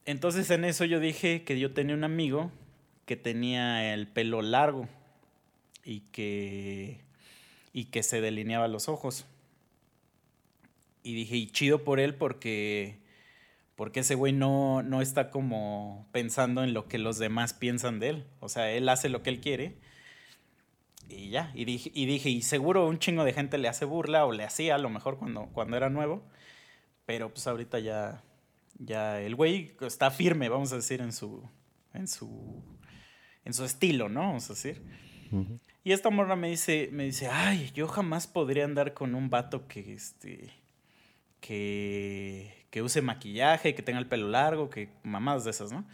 [0.04, 2.52] Entonces en eso yo dije que yo tenía un amigo
[3.06, 4.90] que tenía el pelo largo
[5.86, 7.00] y que,
[7.72, 9.24] y que se delineaba los ojos.
[11.02, 12.98] Y dije, y chido por él porque,
[13.74, 18.08] porque ese güey no, no está como pensando en lo que los demás piensan de
[18.10, 18.26] él.
[18.40, 19.78] O sea, él hace lo que él quiere.
[21.08, 24.26] Y ya, y dije, y dije, y seguro un chingo de gente le hace burla
[24.26, 26.22] o le hacía a lo mejor cuando, cuando era nuevo.
[27.06, 28.22] Pero pues ahorita ya,
[28.78, 31.48] ya el güey está firme, vamos a decir, en su,
[31.92, 32.62] en su,
[33.44, 34.20] en su estilo, ¿no?
[34.20, 34.82] Vamos a decir.
[35.30, 35.58] Ujú.
[35.84, 39.66] Y esta morra me dice, me dice, ay, yo jamás podría andar con un vato
[39.66, 40.50] que, este,
[41.40, 45.86] que, que use maquillaje, que tenga el pelo largo, que mamadas de esas, ¿no?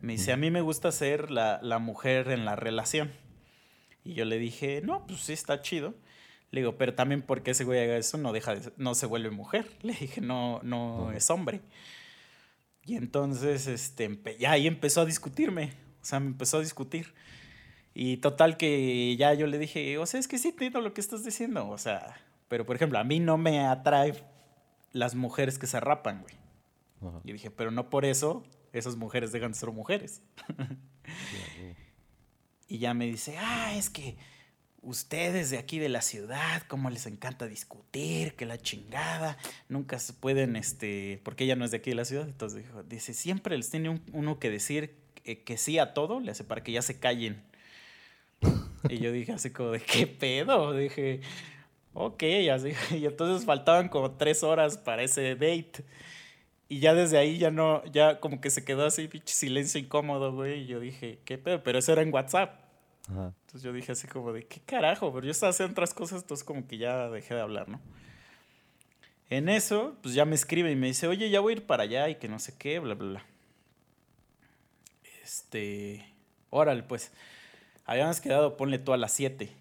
[0.00, 3.12] Me dice, a mí me gusta ser la, la mujer en la relación.
[4.04, 5.94] Y yo le dije, no, pues sí, está chido.
[6.52, 9.30] Le digo, pero también porque ese güey haga eso no deja de- no se vuelve
[9.30, 9.68] mujer.
[9.82, 11.60] Le dije, no, no es hombre.
[12.84, 15.72] Y entonces, este, ya ahí empezó a discutirme.
[16.00, 17.14] O sea, me empezó a discutir.
[17.94, 21.00] Y total que ya yo le dije, o sea, es que sí entiendo lo que
[21.00, 21.68] estás diciendo.
[21.68, 22.16] O sea,
[22.48, 24.14] pero por ejemplo, a mí no me atrae
[24.92, 26.34] las mujeres que se rapan, güey.
[27.00, 27.20] Ajá.
[27.24, 30.22] Y dije, pero no por eso esas mujeres dejan de ser mujeres.
[30.46, 30.52] Sí,
[31.58, 31.74] güey.
[32.68, 34.16] Y ya me dice, ah, es que
[34.86, 39.36] ustedes de aquí de la ciudad, cómo les encanta discutir, que la chingada,
[39.68, 42.82] nunca se pueden, este, porque ella no es de aquí de la ciudad, entonces dijo,
[42.84, 46.44] dice, siempre les tiene un- uno que decir eh, que sí a todo, le hace
[46.44, 47.42] para que ya se callen.
[48.88, 50.72] y yo dije así como de, ¿qué pedo?
[50.72, 51.20] Dije,
[51.94, 52.22] ok,
[52.52, 55.84] así, y entonces faltaban como tres horas para ese date.
[56.68, 60.32] Y ya desde ahí ya no, ya como que se quedó así, pinche silencio incómodo,
[60.32, 60.62] güey.
[60.62, 61.62] Y yo dije, ¿qué pedo?
[61.62, 62.65] Pero eso era en WhatsApp.
[63.08, 63.32] Ajá.
[63.40, 65.12] Entonces yo dije así como de, ¿qué carajo?
[65.12, 67.80] Pero yo estaba haciendo otras cosas, entonces como que ya dejé de hablar, ¿no?
[69.28, 71.82] En eso, pues ya me escribe y me dice, oye, ya voy a ir para
[71.82, 73.26] allá y que no sé qué, bla, bla, bla.
[75.22, 76.06] Este,
[76.50, 77.10] órale, pues,
[77.84, 79.52] habíamos quedado, ponle tú a las 7.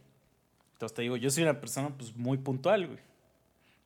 [0.73, 2.99] Entonces te digo, yo soy una persona pues muy puntual, güey.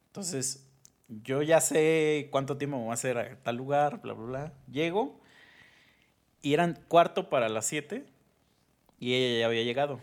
[0.08, 0.66] Entonces,
[1.08, 4.54] yo ya sé cuánto tiempo me voy a hacer a tal lugar, bla, bla, bla.
[4.72, 5.20] Llego
[6.42, 8.06] y eran cuarto para las 7
[9.00, 10.02] y ella ya había llegado.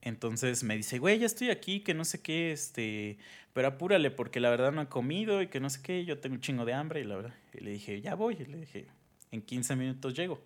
[0.00, 3.18] Entonces me dice, güey, ya estoy aquí, que no sé qué, este,
[3.52, 6.34] pero apúrale porque la verdad no he comido y que no sé qué, yo tengo
[6.34, 7.34] un chingo de hambre y la verdad.
[7.54, 8.88] Y le dije, ya voy, y le dije,
[9.30, 10.40] en 15 minutos llego.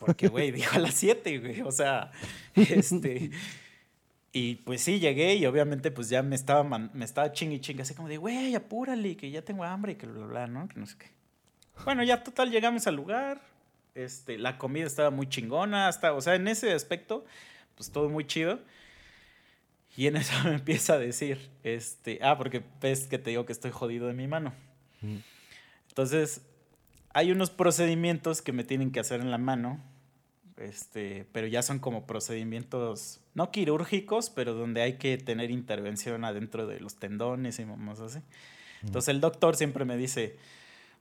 [0.00, 2.10] Porque, güey, dijo a las 7, güey, o sea,
[2.54, 3.30] este...
[4.32, 7.80] Y pues sí, llegué y obviamente pues ya me estaba, me estaba chingue y chingue,
[7.82, 10.68] así como de, güey, apúrale, que ya tengo hambre y que bla, bla, bla, ¿no?
[10.68, 11.06] Que no sé qué.
[11.86, 13.40] Bueno, ya total llegamos al lugar,
[13.96, 17.24] este, la comida estaba muy chingona, hasta, o sea, en ese aspecto,
[17.74, 18.60] pues todo muy chido.
[19.96, 23.52] Y en eso me empieza a decir, este, ah, porque ves que te digo que
[23.52, 24.52] estoy jodido de mi mano.
[25.88, 26.42] Entonces,
[27.12, 29.80] hay unos procedimientos que me tienen que hacer en la mano,
[30.56, 36.66] este, pero ya son como procedimientos, no quirúrgicos, pero donde hay que tener intervención adentro
[36.66, 38.20] de los tendones y mamás así.
[38.82, 40.36] Entonces el doctor siempre me dice,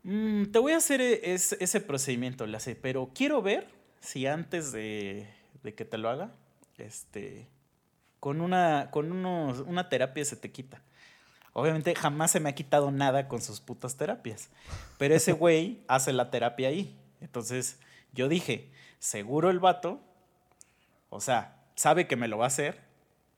[0.06, 3.68] "Mm, te voy a hacer e- es- ese procedimiento, le hace, pero quiero ver
[3.99, 5.28] si antes de,
[5.64, 6.32] de que te lo haga,
[6.78, 7.47] este,
[8.20, 10.82] con una, con unos, una terapia se te quita.
[11.53, 14.49] Obviamente jamás se me ha quitado nada con sus putas terapias.
[14.97, 16.95] Pero ese güey hace la terapia ahí.
[17.22, 17.80] Entonces
[18.14, 20.01] yo dije, seguro el vato,
[21.10, 22.80] o sea, sabe que me lo va a hacer,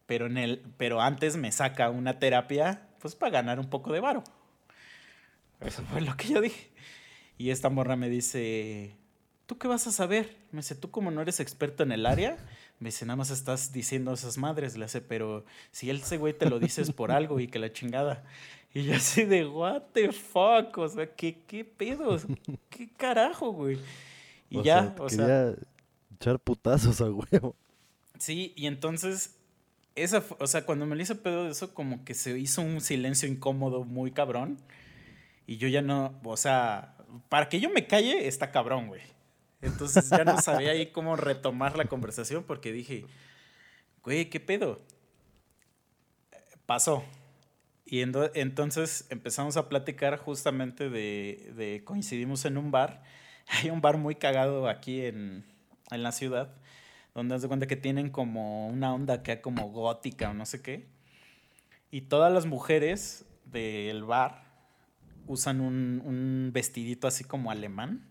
[0.05, 3.99] pero, en el, pero antes me saca una terapia, pues para ganar un poco de
[3.99, 4.23] varo.
[5.61, 6.69] Eso fue lo que yo dije.
[7.37, 8.95] Y esta morra me dice,
[9.45, 10.35] ¿tú qué vas a saber?
[10.51, 12.37] Me dice, tú como no eres experto en el área,
[12.79, 14.77] me dice, nada más estás diciendo esas madres.
[14.77, 17.71] Le hace, pero si él, ese güey te lo dices por algo y que la
[17.71, 18.23] chingada.
[18.73, 22.17] Y yo así de, what the fuck, o sea, ¿qué, qué pedo?
[22.69, 23.79] ¿Qué carajo, güey?
[24.49, 25.55] Y O ya, sea, o sea,
[26.15, 27.55] echar putazos a huevo.
[28.19, 29.35] sí, y entonces,
[29.95, 32.81] esa, o sea, cuando me lo hizo pedo de eso, como que se hizo un
[32.81, 34.57] silencio incómodo muy cabrón.
[35.47, 36.95] Y yo ya no, o sea,
[37.29, 39.01] para que yo me calle, está cabrón, güey.
[39.61, 43.05] Entonces ya no sabía ahí cómo retomar la conversación porque dije,
[44.03, 44.81] güey, ¿qué pedo?
[46.65, 47.03] Pasó.
[47.85, 53.01] Y entonces empezamos a platicar justamente de, de- coincidimos en un bar.
[53.47, 55.45] Hay un bar muy cagado aquí en,
[55.89, 56.53] en la ciudad,
[57.15, 60.61] donde haz de cuenta que tienen como una onda acá como gótica o no sé
[60.61, 60.87] qué.
[61.89, 64.46] Y todas las mujeres del bar
[65.27, 68.09] usan un, un vestidito así como alemán.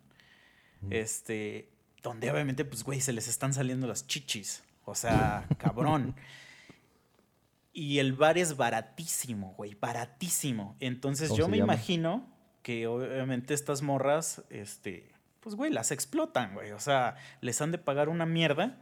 [0.91, 1.71] Este,
[2.03, 4.63] donde obviamente, pues, güey, se les están saliendo las chichis.
[4.85, 6.15] O sea, cabrón.
[7.73, 10.77] Y el bar es baratísimo, güey, baratísimo.
[10.81, 11.75] Entonces ¿Cómo yo me llama?
[11.75, 16.73] imagino que obviamente estas morras, este, pues, güey, las explotan, güey.
[16.73, 18.81] O sea, les han de pagar una mierda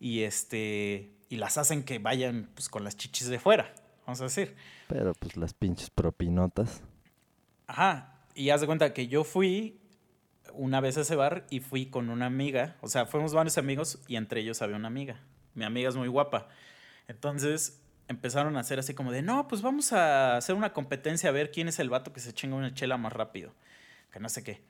[0.00, 3.74] y este, y las hacen que vayan, pues, con las chichis de fuera,
[4.06, 4.56] vamos a decir.
[4.88, 6.82] Pero pues las pinches propinotas.
[7.68, 8.14] Ajá.
[8.34, 9.80] Y haz de cuenta que yo fui
[10.54, 12.76] una vez a ese bar y fui con una amiga.
[12.80, 15.20] O sea, fuimos varios amigos y entre ellos había una amiga.
[15.54, 16.48] Mi amiga es muy guapa.
[17.06, 21.32] Entonces empezaron a hacer así como de, no, pues vamos a hacer una competencia a
[21.32, 23.52] ver quién es el vato que se chinga una chela más rápido.
[24.12, 24.62] Que no sé qué.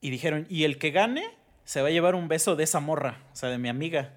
[0.00, 1.24] Y dijeron, y el que gane
[1.64, 4.14] se va a llevar un beso de esa morra, o sea, de mi amiga.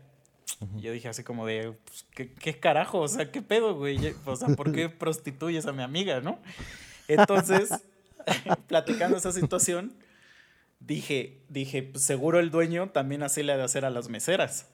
[0.78, 3.02] Yo dije así como de, pues, ¿qué, qué carajo?
[3.02, 4.00] O sea, ¿qué pedo, güey?
[4.26, 6.40] O sea, ¿por qué prostituyes a mi amiga, no?
[7.08, 7.70] Entonces,
[8.68, 9.94] platicando esa situación,
[10.80, 14.68] dije, dije, pues seguro el dueño también así le ha de hacer a las meseras.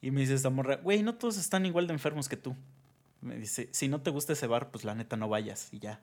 [0.00, 2.56] Y me dice esta morra, güey, no todos están igual de enfermos que tú.
[3.20, 6.00] Me dice, si no te gusta ese bar, pues la neta no vayas y ya.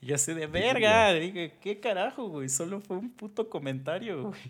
[0.00, 2.48] Y yo así de verga, dije, ¿qué carajo, güey?
[2.48, 4.40] Solo fue un puto comentario, güey.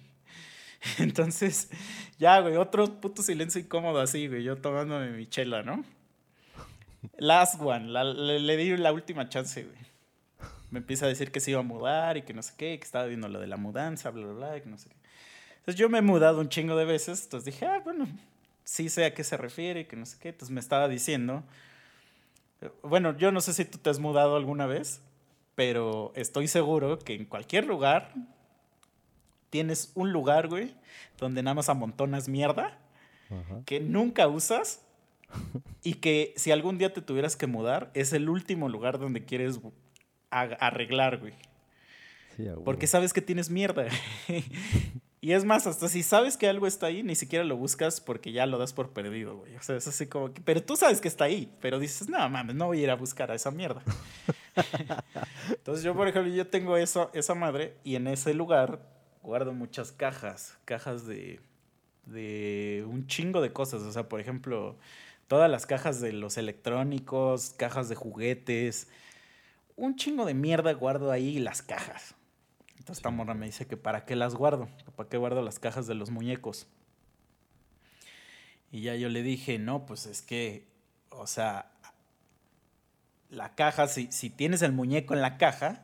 [0.98, 1.70] Entonces,
[2.18, 5.84] ya, güey, otro puto silencio incómodo así, güey, yo tomándome mi chela, ¿no?
[7.18, 9.76] Last one, la- le, le di la última chance, güey.
[10.70, 12.84] Me empieza a decir que se iba a mudar y que no sé qué, que
[12.84, 14.96] estaba viendo lo de la mudanza, bla, bla, bla, y que no sé qué.
[15.58, 18.06] Entonces yo me he mudado un chingo de veces, entonces dije, ah, bueno,
[18.64, 20.30] sí sé a qué se refiere, que no sé qué.
[20.30, 21.42] Entonces me estaba diciendo,
[22.82, 25.00] bueno, yo no sé si tú te has mudado alguna vez,
[25.54, 28.12] pero estoy seguro que en cualquier lugar
[29.50, 30.74] tienes un lugar, güey,
[31.18, 32.76] donde nada más amontonas mierda
[33.30, 33.60] Ajá.
[33.64, 34.83] que nunca usas
[35.82, 39.60] y que si algún día te tuvieras que mudar, es el último lugar donde quieres
[40.30, 41.34] arreglar, güey.
[42.36, 42.48] Sí.
[42.64, 43.86] Porque sabes que tienes mierda.
[45.20, 48.32] y es más, hasta si sabes que algo está ahí, ni siquiera lo buscas porque
[48.32, 49.54] ya lo das por perdido, güey.
[49.56, 50.40] O sea, es así como que...
[50.40, 52.96] Pero tú sabes que está ahí, pero dices, no, mames, no voy a ir a
[52.96, 53.82] buscar a esa mierda.
[55.50, 58.80] Entonces yo, por ejemplo, yo tengo eso, esa madre y en ese lugar
[59.22, 61.40] guardo muchas cajas, cajas de,
[62.06, 63.82] de un chingo de cosas.
[63.82, 64.76] O sea, por ejemplo,
[65.28, 68.88] todas las cajas de los electrónicos, cajas de juguetes,
[69.76, 72.14] un chingo de mierda guardo ahí las cajas.
[72.70, 75.86] Entonces esta morra me dice que para qué las guardo, para qué guardo las cajas
[75.86, 76.66] de los muñecos.
[78.70, 80.66] Y ya yo le dije, no, pues es que,
[81.10, 81.70] o sea,
[83.30, 85.82] la caja, si, si tienes el muñeco en la caja,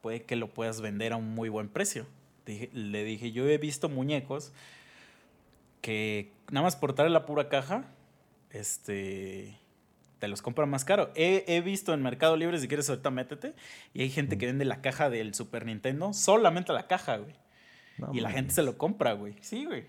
[0.00, 2.06] puede que lo puedas vender a un muy buen precio.
[2.44, 4.52] Dije- le dije, yo he visto muñecos
[5.80, 7.84] que nada más por traer la pura caja,
[8.52, 9.58] este,
[10.18, 11.10] te los compran más caro.
[11.14, 13.54] He, he visto en Mercado Libre, si quieres ahorita métete,
[13.92, 17.34] y hay gente que vende la caja del Super Nintendo, solamente la caja, güey.
[17.98, 19.34] No y la gente se lo compra, güey.
[19.40, 19.86] Sí, güey.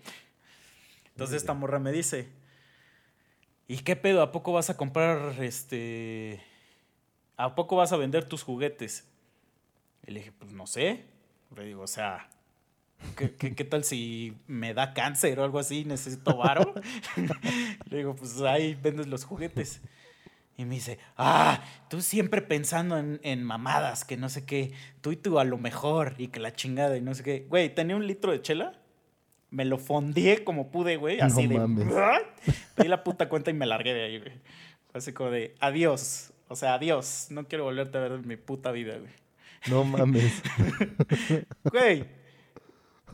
[1.10, 2.28] Entonces esta morra me dice,
[3.68, 4.22] ¿y qué pedo?
[4.22, 6.42] ¿A poco vas a comprar, este...
[7.36, 9.08] ¿A poco vas a vender tus juguetes?
[10.06, 11.04] Y le dije, pues no sé.
[11.56, 12.28] Le digo, o sea,
[13.16, 16.74] ¿qué, qué, qué tal si me da cáncer o algo así necesito varo?
[17.90, 19.80] le digo, pues ahí vendes los juguetes.
[20.56, 25.10] Y me dice, ah, tú siempre pensando en, en mamadas, que no sé qué, tú
[25.10, 27.46] y tú a lo mejor, y que la chingada, y no sé qué.
[27.48, 28.80] Güey, tenía un litro de chela,
[29.50, 31.58] me lo fondié como pude, güey, No así de...
[31.58, 31.88] mames.
[32.76, 34.32] Pedí la puta cuenta y me largué de ahí, güey.
[34.90, 38.36] Fue así como de, adiós, o sea, adiós, no quiero volverte a ver en mi
[38.36, 39.12] puta vida, güey.
[39.68, 40.42] No mames.
[41.64, 42.04] Güey,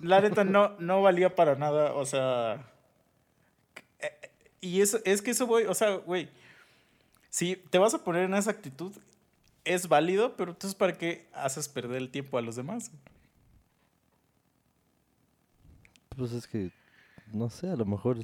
[0.02, 2.70] la neta no, no valía para nada, o sea...
[4.00, 4.30] eh, eh,
[4.60, 6.28] Y eso, es que eso, güey, o sea, güey,
[7.30, 8.92] si te vas a poner en esa actitud,
[9.64, 12.90] es válido, pero entonces ¿para qué haces perder el tiempo a los demás?
[16.16, 16.72] Pues es que,
[17.32, 18.18] no sé, a lo mejor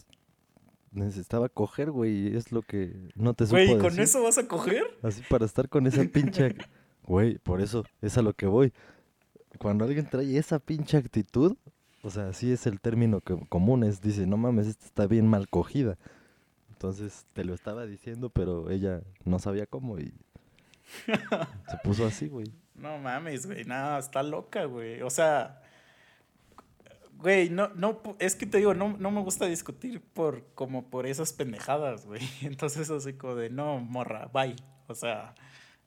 [0.93, 4.01] necesitaba coger, güey, y es lo que no te supo Güey, ¿con decir.
[4.01, 4.85] eso vas a coger?
[5.03, 6.55] Así para estar con esa pinche...
[7.09, 8.73] Güey, por eso es a lo que voy.
[9.57, 11.57] Cuando alguien trae esa pinche actitud,
[12.03, 15.27] o sea, sí es el término que común, es, dice, no mames, esta está bien
[15.27, 15.99] mal cogida.
[16.71, 20.13] Entonces te lo estaba diciendo, pero ella no sabía cómo y
[21.07, 22.47] se puso así, güey.
[22.75, 25.03] No mames, güey, nada, está loca, güey.
[25.03, 25.63] O sea,
[27.15, 31.07] güey, no, no, es que te digo, no, no me gusta discutir por, como por
[31.07, 32.23] esas pendejadas, güey.
[32.43, 34.57] Entonces así como de, no, morra, bye.
[34.87, 35.35] O sea,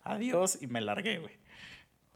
[0.03, 1.38] adiós y me largué, güey.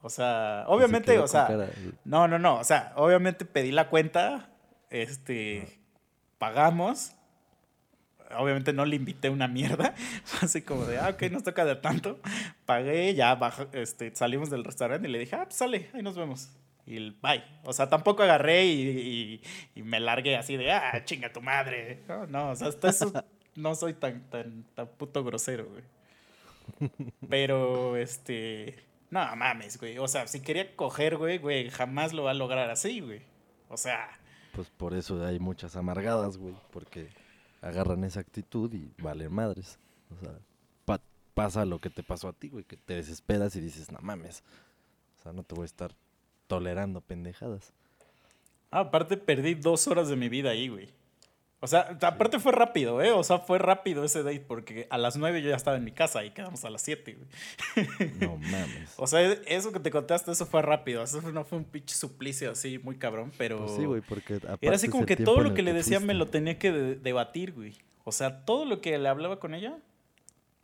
[0.05, 1.69] O sea, obviamente, o sea, cara
[2.03, 4.49] no, no, no, o sea, obviamente pedí la cuenta,
[4.89, 5.79] este,
[6.37, 7.13] pagamos,
[8.37, 9.95] obviamente no le invité una mierda.
[10.41, 12.19] Así como de, ah, ok, nos toca de tanto.
[12.65, 16.17] Pagué, ya bajo, este, salimos del restaurante y le dije, ah, pues sale, ahí nos
[16.17, 16.49] vemos.
[16.85, 17.41] Y bye.
[17.63, 22.01] O sea, tampoco agarré y, y- y me largué así de, ah, chinga tu madre.
[22.09, 23.09] No, no, o sea, hasta eso
[23.55, 25.83] no soy tan, tan, tan puto grosero, güey.
[27.29, 28.83] Pero, este,
[29.13, 29.97] no mames, güey.
[29.99, 33.21] O sea, si quería coger, güey, güey, jamás lo va a lograr así, güey.
[33.69, 34.09] O sea,
[34.53, 36.55] Pues por eso hay muchas amargadas, güey.
[36.71, 37.09] Porque
[37.61, 39.79] agarran esa actitud y valen madres.
[40.15, 40.33] O sea,
[40.85, 41.01] pa-
[41.33, 42.63] pasa lo que te pasó a ti, güey.
[42.63, 44.43] Que te desesperas y dices, no mames.
[45.19, 45.91] O sea, no te voy a estar
[46.47, 47.73] tolerando pendejadas.
[48.71, 50.89] ah, aparte perdí dos horas de mi vida ahí, güey.
[51.63, 53.11] O sea, aparte fue rápido, ¿eh?
[53.11, 55.93] O sea, fue rápido ese date porque a las nueve yo ya estaba en mi
[55.93, 58.09] casa y quedamos a las siete, güey.
[58.19, 58.93] No mames.
[58.97, 61.01] O sea, eso que te contaste, eso fue rápido.
[61.01, 63.59] Eso no fue un pinche suplicio así muy cabrón, pero...
[63.59, 66.27] Pues sí, güey, porque Era así como que todo lo que le decía me lo
[66.27, 67.77] tenía que de- debatir, güey.
[68.03, 69.77] O sea, todo lo que le hablaba con ella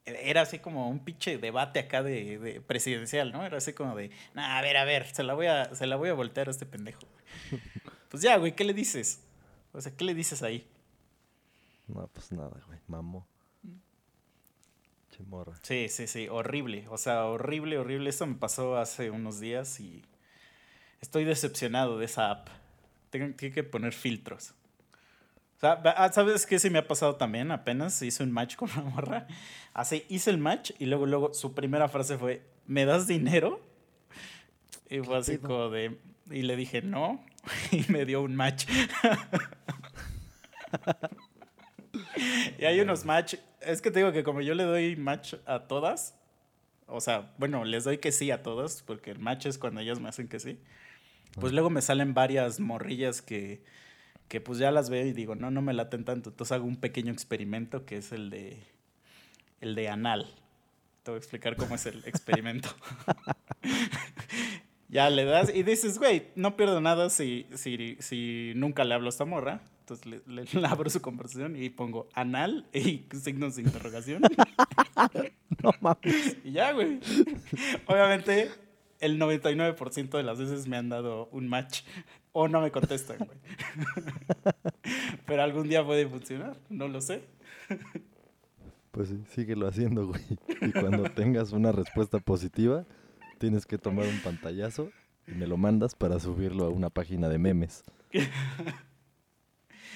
[0.06, 3.46] era así como un pinche debate acá de, de presidencial, ¿no?
[3.46, 5.96] Era así como de, nah, a ver, a ver, se la voy a, se la
[5.96, 7.00] voy a voltear a este pendejo.
[7.52, 7.62] güey".
[8.10, 9.22] Pues ya, güey, ¿qué le dices?
[9.72, 10.68] O sea, ¿qué le dices ahí?
[11.94, 12.80] No, pues nada, güey.
[12.88, 13.28] Mamó.
[15.10, 15.54] Che morra.
[15.64, 16.86] Sí, sí, sí, horrible.
[16.90, 18.10] O sea, horrible, horrible.
[18.10, 20.04] Esto me pasó hace unos días y
[21.02, 22.50] estoy decepcionado de esa app.
[23.10, 24.54] Tengo, que poner filtros.
[25.58, 27.52] O sea, ah, ¿sabes qué sí me ha pasado también?
[27.52, 29.28] Apenas hice un match con una morra.
[29.74, 33.60] Así, hice el match y luego, luego su primera frase fue, ¿me das dinero?
[34.90, 35.98] Y fue así como de...
[36.30, 37.24] Y le dije, no.
[37.72, 38.68] Y me dio un match.
[42.58, 43.36] y hay unos match.
[43.62, 46.16] Es que te digo que como yo le doy match a todas,
[46.88, 50.00] o sea, bueno, les doy que sí a todas, porque el match es cuando ellas
[50.00, 50.60] me hacen que sí.
[51.40, 53.62] Pues luego me salen varias morrillas que,
[54.28, 56.32] que pues ya las veo y digo, no, no me laten tanto.
[56.32, 58.58] Entonces hago un pequeño experimento que es el de,
[59.62, 60.28] el de anal.
[61.04, 62.70] Te voy a explicar cómo es el experimento.
[64.90, 69.08] ya le das y dices, güey, no pierdo nada si, si, si nunca le hablo
[69.08, 69.62] a esta morra.
[69.92, 74.22] Entonces le, le- le abro su conversación y pongo anal y signos de interrogación.
[75.62, 76.38] No mames.
[76.46, 77.00] y ya, güey.
[77.88, 78.50] Obviamente,
[79.02, 81.82] el 99% de las veces me han dado un match
[82.32, 83.38] o no me contestan, güey.
[85.26, 87.24] Pero algún día puede funcionar, no lo sé.
[88.92, 90.22] Pues sí, síguelo haciendo, güey.
[90.62, 92.86] Y cuando tengas una respuesta positiva,
[93.38, 94.92] tienes que tomar un pantallazo
[95.28, 97.84] y me lo mandas para subirlo a una página de memes.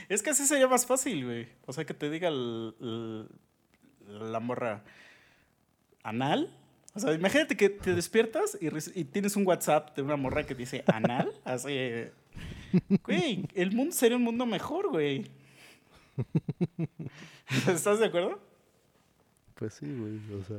[0.10, 1.48] Es que así sería más fácil, güey.
[1.66, 4.84] O sea, que te diga el- el- la morra
[6.04, 6.56] anal.
[6.96, 10.84] O sea, imagínate que te despiertas y, tienes un WhatsApp de una morra que dice
[10.88, 11.32] anal.
[11.44, 11.76] Así.
[13.06, 15.26] Güey, el mundo sería un mundo mejor, güey.
[17.68, 18.40] ¿Estás de acuerdo?
[19.56, 20.58] Pues sí, güey, o sea.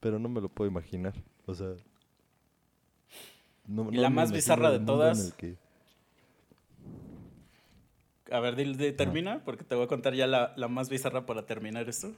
[0.00, 1.14] Pero no me lo puedo imaginar.
[1.46, 1.68] O sea.
[3.66, 5.26] no- Y la más bizarra de en todas.
[5.26, 5.56] el que-
[8.30, 11.46] A ver, de- termina, porque te voy a contar ya la, la más bizarra para
[11.46, 12.12] terminar esto.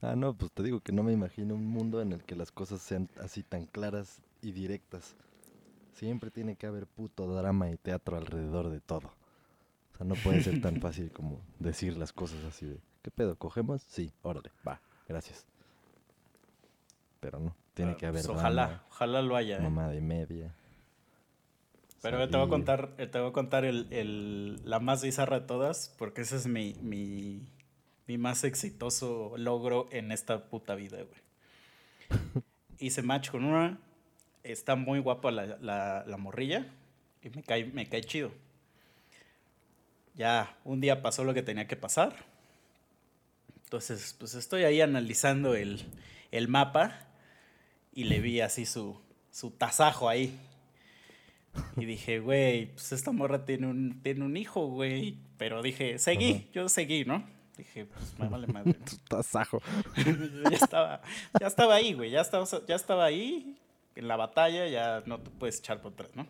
[0.00, 2.50] Ah, no, pues te digo que no me imagino un mundo en el que las
[2.52, 5.16] cosas sean así tan claras y directas.
[5.92, 9.08] Siempre tiene que haber puto drama y teatro alrededor de todo.
[9.94, 13.36] O sea, no puede ser tan fácil como decir las cosas así de, ¿qué pedo?
[13.36, 13.82] ¿Cogemos?
[13.88, 15.46] Sí, órale, va, gracias.
[17.20, 19.66] Pero no, tiene Ah, que haber pues ojalá, drama, ojalá lo haya.
[19.66, 19.72] ¿eh?
[19.72, 20.54] mamá de media.
[22.10, 25.46] Pero te voy a contar, te voy a contar el, el- la más bizarra de
[25.46, 27.42] todas, porque ese es mi, mi,
[28.06, 31.20] mi más exitoso logro en esta puta vida, güey.
[32.78, 33.78] Hice match con una,
[34.44, 36.66] está muy guapa la, la, la morrilla
[37.22, 38.30] y me cae, me cae chido.
[40.14, 42.24] Ya, un día pasó lo que tenía que pasar.
[43.64, 45.84] Entonces, pues estoy ahí analizando el,
[46.30, 47.00] el mapa
[47.92, 49.00] y le vi así su,
[49.30, 50.38] su tasajo ahí.
[51.76, 55.18] Y dije, güey, pues esta morra tiene un, tiene un hijo, güey.
[55.38, 57.24] Pero dije, seguí, yo seguí, ¿no?
[57.56, 58.74] Dije, pues me vale madre.
[58.74, 59.60] Tu tasajo.
[59.96, 61.00] Yo ya estaba,
[61.40, 62.10] ya estaba ahí, güey.
[62.10, 63.56] Ya estaba, ya estaba ahí
[63.94, 66.26] en la batalla, ya no te puedes echar por atrás, ¿no?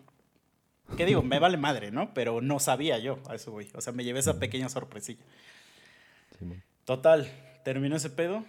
[0.97, 1.23] ¿Qué digo?
[1.23, 2.15] Me vale madre, ¿no?
[2.15, 3.69] Pero no sabía yo a eso, güey.
[3.75, 5.25] O sea, me llevé esa pequeña sorpresilla.
[6.85, 7.29] Total,
[7.65, 8.45] terminó ese pedo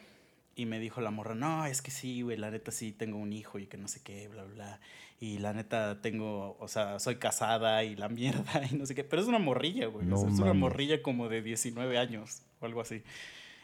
[0.58, 3.32] y me dijo la morra, no, es que sí, güey, la neta sí tengo un
[3.32, 4.80] hijo y que no sé qué, bla, bla.
[5.20, 9.04] Y la neta tengo, o sea, soy casada y la mierda y no sé qué.
[9.04, 10.08] Pero es una morrilla, güey.
[10.08, 13.04] o No sea, es una morrilla como de 19 años o algo así.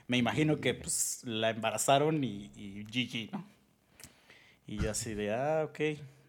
[0.07, 3.43] Me imagino que pues la embarazaron y, y GG, ¿no?
[4.67, 5.79] Y yo así de, ah, ok,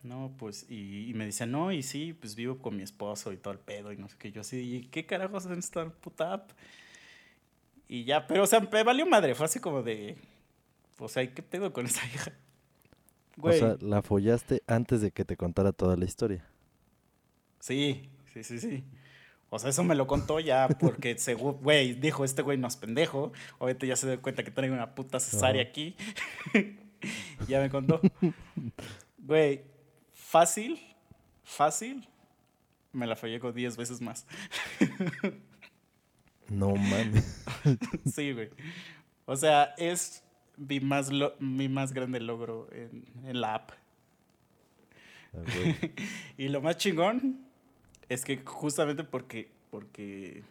[0.03, 3.37] no, pues, y, y me dice, no, y sí, pues vivo con mi esposo y
[3.37, 4.33] todo el pedo y no sé qué.
[4.33, 6.51] Yo así, ¿y qué carajos en esta puta app?
[7.87, 10.17] Y ya, pero o sea, me valió madre, fue así como de...
[10.99, 12.33] O sea, ¿qué pedo con esa hija?
[13.37, 13.57] Güey.
[13.57, 16.47] O sea, la follaste antes de que te contara toda la historia.
[17.61, 18.85] Sí, sí, sí, sí.
[19.51, 22.77] O sea, eso me lo contó ya porque, según, güey, dijo, este güey no es
[22.77, 23.33] pendejo.
[23.59, 25.71] Obviamente ya se dio cuenta que traigo una puta cesárea Ajá.
[25.71, 25.97] aquí.
[27.49, 28.01] ya me contó.
[29.19, 29.63] Güey,
[30.13, 30.81] fácil,
[31.45, 32.09] fácil,
[32.93, 34.27] me la fallé con 10 veces más.
[36.49, 37.45] No mames.
[38.13, 38.51] sí, güey.
[39.25, 40.24] O sea, es
[40.57, 43.71] mi más, lo- mi más grande logro en, en la app.
[45.33, 45.77] Güey.
[46.39, 47.41] Y lo más chingón
[48.09, 50.43] es que justamente porque, porque,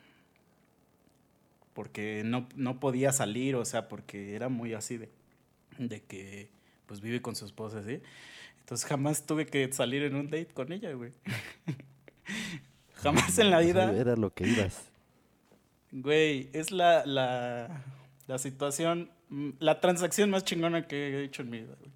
[1.74, 5.10] porque no, no podía salir, o sea, porque era muy así de,
[5.78, 6.50] de que
[6.86, 8.02] pues vive con su esposa, ¿sí?
[8.60, 11.12] Entonces jamás tuve que salir en un date con ella, güey.
[12.96, 13.94] jamás en la sea, vida.
[13.98, 14.90] Era lo que ibas.
[15.92, 17.84] Güey, es la, la,
[18.28, 19.12] la situación,
[19.60, 21.92] la transacción más chingona que he hecho en mi vida, güey.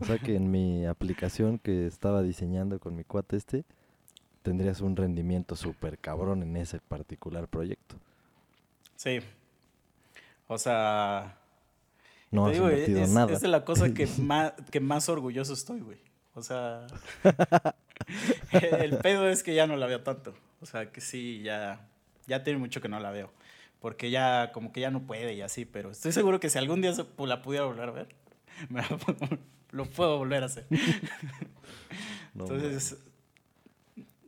[0.00, 3.64] O sea que en mi aplicación que estaba diseñando con mi cuate este,
[4.42, 7.96] tendrías un rendimiento súper cabrón en ese particular proyecto.
[8.96, 9.20] Sí.
[10.46, 11.38] O sea,
[12.30, 13.32] No Te has digo, invertido es, nada.
[13.32, 15.98] es de la cosa que más, que más orgulloso estoy, güey.
[16.34, 16.86] O sea,
[18.52, 20.34] el pedo es que ya no la veo tanto.
[20.60, 21.88] O sea, que sí, ya,
[22.26, 23.30] ya tiene mucho que no la veo.
[23.80, 26.82] Porque ya, como que ya no puede y así, pero estoy seguro que si algún
[26.82, 28.14] día la pudiera volver a ver,
[28.68, 28.82] me
[29.72, 30.66] lo puedo volver a hacer.
[32.34, 32.96] No Entonces,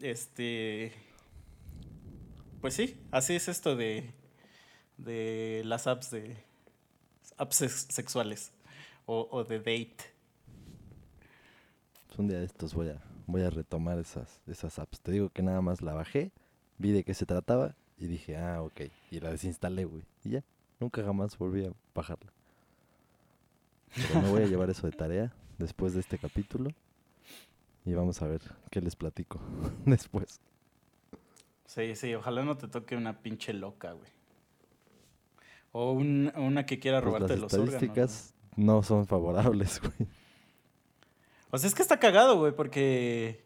[0.00, 0.92] este,
[2.60, 4.12] pues sí, así es esto de,
[4.96, 6.36] de las apps de
[7.36, 8.52] apps sex- sexuales
[9.06, 9.96] o, o de date.
[12.08, 15.00] Pues un día de estos voy a, voy a retomar esas, esas apps.
[15.00, 16.32] Te digo que nada más la bajé,
[16.78, 18.82] vi de qué se trataba y dije, ah, ok.
[19.10, 20.02] Y la desinstalé, güey.
[20.24, 20.44] Y ya,
[20.80, 22.32] nunca jamás volví a bajarla.
[23.94, 26.70] Pero me voy a llevar eso de tarea después de este capítulo.
[27.84, 28.40] Y vamos a ver
[28.70, 29.40] qué les platico
[29.84, 30.40] después.
[31.66, 34.10] Sí, sí, ojalá no te toque una pinche loca, güey.
[35.72, 37.74] O un- una que quiera Pues robarte las los órganos.
[37.74, 37.84] güey.
[37.90, 40.08] estadísticas no son favorables, güey.
[41.50, 43.44] O sea, es que está cagado, güey, porque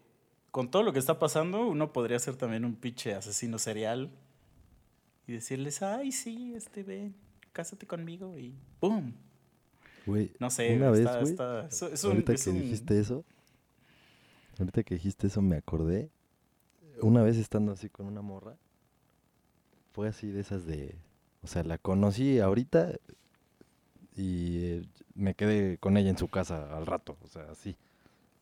[0.51, 4.09] con todo lo que está pasando, uno podría ser también un pinche asesino serial
[5.27, 7.13] y decirles, ay, sí, este, ven,
[7.53, 9.11] cásate conmigo y ¡pum!
[10.05, 12.49] Güey, No sé, una güey, vez, está- güey, está- es- es un- ahorita es que
[12.51, 13.25] un- dijiste eso,
[14.59, 16.09] ahorita que dijiste eso me acordé.
[17.01, 18.55] Una vez estando así con una morra,
[19.93, 20.95] fue así de esas de,
[21.43, 22.93] o sea, la conocí ahorita
[24.15, 27.75] y eh, me quedé con ella en su casa al rato, o sea, así,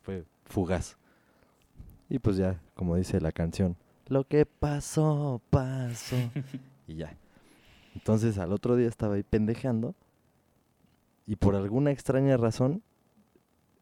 [0.03, 0.97] fue fugaz.
[2.09, 3.75] Y pues ya, como dice la canción,
[4.07, 6.15] lo que pasó, pasó.
[6.87, 7.17] y ya.
[7.95, 9.95] Entonces al otro día estaba ahí pendejeando
[11.27, 12.83] y por alguna extraña razón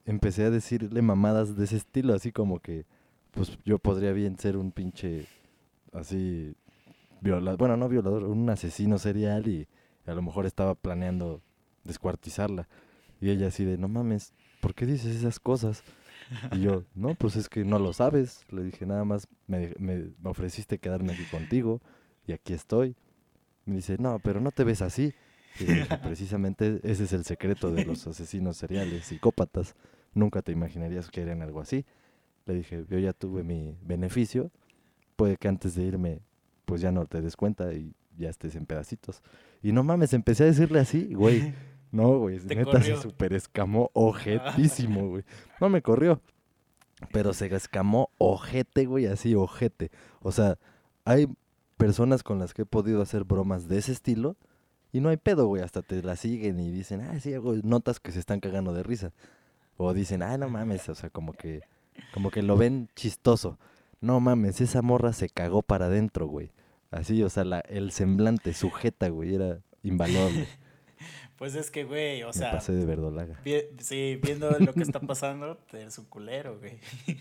[0.05, 2.85] empecé a decirle mamadas de ese estilo, así como que
[3.31, 5.25] pues yo podría bien ser un pinche
[5.91, 6.55] así
[7.21, 9.67] violador, bueno, no violador, un asesino serial y
[10.05, 11.41] a lo mejor estaba planeando
[11.83, 12.67] descuartizarla.
[13.21, 15.83] Y ella así de, no mames, ¿por qué dices esas cosas?
[16.51, 18.45] Y yo, no, pues es que no lo sabes.
[18.51, 21.81] Le dije, nada más me, me- me ofreciste quedarme aquí contigo
[22.27, 22.95] y aquí estoy.
[23.65, 25.13] Me dice, no, pero no te ves así.
[25.59, 29.75] Y dije, precisamente ese es el secreto de los asesinos seriales, psicópatas.
[30.13, 31.85] Nunca te imaginarías que eran algo así.
[32.45, 34.51] Le dije, yo ya tuve mi beneficio.
[35.15, 36.19] Puede que antes de irme,
[36.65, 39.21] pues ya no te des cuenta y ya estés en pedacitos.
[39.61, 41.53] Y no mames, empecé a decirle así, güey.
[41.91, 42.95] No, güey, neta corrió.
[42.95, 45.23] se super escamó ojetísimo, güey.
[45.61, 46.19] No me corrió,
[47.11, 49.91] pero se escamó ojete, güey, así ojete.
[50.21, 50.57] O sea,
[51.05, 51.27] hay
[51.77, 54.35] personas con las que he podido hacer bromas de ese estilo
[54.91, 55.61] y no hay pedo, güey.
[55.63, 58.83] Hasta te la siguen y dicen, ah, sí, güey, notas que se están cagando de
[58.83, 59.11] risa.
[59.77, 61.61] O dicen, ah, no mames, o sea, como que,
[62.13, 63.57] como que lo ven chistoso.
[64.01, 66.51] No mames, esa morra se cagó para adentro, güey.
[66.91, 70.47] Así, o sea, la, el semblante sujeta, güey, era invaluable.
[71.35, 73.37] Pues es que, güey, o Me sea, pasé de verdolaga.
[73.43, 76.77] vi- sí, viendo lo que está pasando, eres un culero, güey.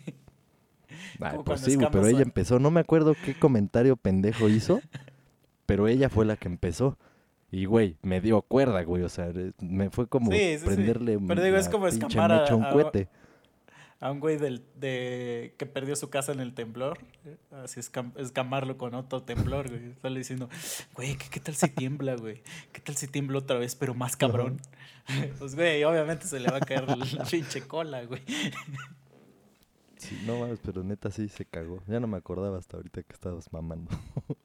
[1.21, 2.59] Ay, pues sí, güey, pero ella empezó.
[2.59, 4.81] No me acuerdo qué comentario pendejo hizo,
[5.67, 6.99] pero ella fue la que empezó.
[7.51, 9.03] Y, güey, me dio cuerda, güey.
[9.03, 10.65] O sea, eh, me fue como Sí, sí, sí.
[10.65, 13.09] prenderle Pero digo, es como escamar a- un cohete.
[14.01, 16.99] A un güey del, de, que perdió su casa en el temblor.
[17.53, 19.93] Así escam- escamarlo con otro temblor, güey.
[20.03, 20.49] Sale diciendo,
[20.95, 22.43] güey, ¿qué, qué tal si tiembla, güey?
[22.73, 24.61] ¿Qué tal si tiembla otra vez, pero más cabrón?
[25.39, 28.23] pues, güey, obviamente se le va a caer la pinche cola, güey.
[30.03, 31.81] Sí, no mames, pero neta sí se cagó.
[31.87, 33.91] Ya no me acordaba hasta ahorita que estabas mamando.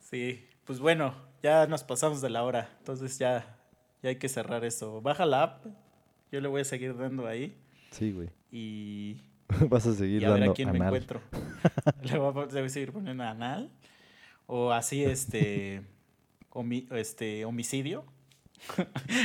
[0.00, 2.68] Sí, pues bueno, ya nos pasamos de la hora.
[2.78, 3.58] Entonces ya,
[4.02, 5.00] ya hay que cerrar esto.
[5.00, 5.66] Baja la app.
[6.30, 7.56] Yo le voy a seguir dando ahí.
[7.90, 8.28] Sí, güey.
[8.52, 9.22] Y,
[9.70, 11.20] Vas a seguir y a ver dando a quién me encuentro.
[12.02, 13.72] le voy a, pon- le voy a seguir poniendo anal.
[14.46, 15.82] O así, este.
[16.50, 18.04] homi- este homicidio.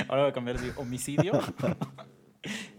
[0.07, 1.33] Ahora voy a cambiar de homicidio.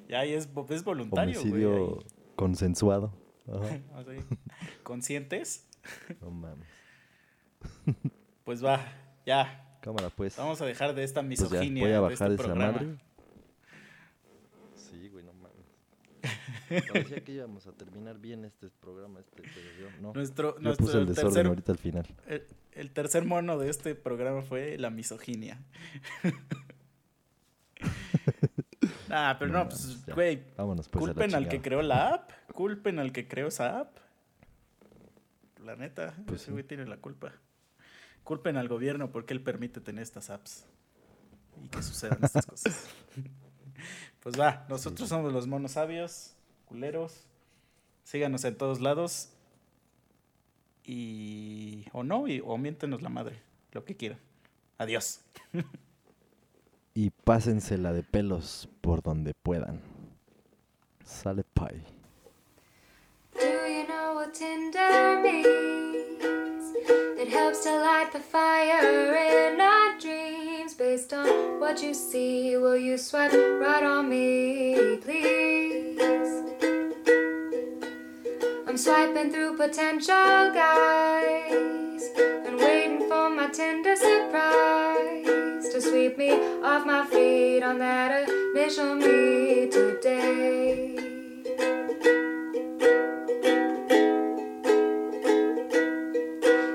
[0.08, 1.64] ya ahí es, es voluntario, güey.
[1.64, 2.06] Homicidio ahí.
[2.40, 3.12] Consensuado.
[3.46, 3.80] Ajá.
[4.82, 5.68] Conscientes.
[6.20, 6.66] No mames.
[8.44, 8.80] Pues va,
[9.24, 9.78] ya.
[9.80, 10.36] Cámara, pues.
[10.36, 12.72] Vamos a dejar de esta Pues ya, misoginia voy a de bajar este esa programa.
[12.72, 12.96] madre.
[14.74, 16.84] Sí, güey, no mames.
[16.90, 20.12] Parecía que íbamos a terminar bien este programa, este, pero yo no.
[20.14, 22.06] Nuestro, Yo nuestro puse el desorden tercer, ahorita al final.
[22.26, 25.62] el, el tercer mono de este programa fue la misoginia.
[29.10, 32.98] ah, pero no, No pues, güey, Vámonos pues culpen al que creó la app, culpen
[32.98, 33.96] al que creó esa app.
[35.64, 36.52] La neta, Pues ese sí.
[36.52, 37.32] güey tiene la culpa.
[38.24, 40.64] Culpen al gobierno porque él permite tener estas apps
[41.62, 42.88] y que sucedan estas cosas.
[44.20, 45.14] Pues va, nosotros sí.
[45.14, 46.34] somos los monos sabios,
[46.66, 47.26] culeros.
[48.04, 49.30] Síganos en todos lados.
[50.84, 51.86] Y.
[51.92, 53.42] O no, y, o miéntenos la madre.
[53.72, 54.18] Lo que quieran.
[54.78, 55.20] Adiós.
[56.94, 59.80] Y pásensela de pelos por donde puedan.
[61.04, 61.82] Sale pie.
[63.34, 66.74] Do you know what Tinder means?
[67.18, 70.74] It helps to light the fire in our dreams.
[70.74, 76.00] Based on what you see, will you swipe right on me, please?
[78.66, 84.89] I'm swiping through potential guys and waiting for my Tinder surprise
[85.80, 86.32] sweep me
[86.62, 90.96] off my feet on that initial meet today.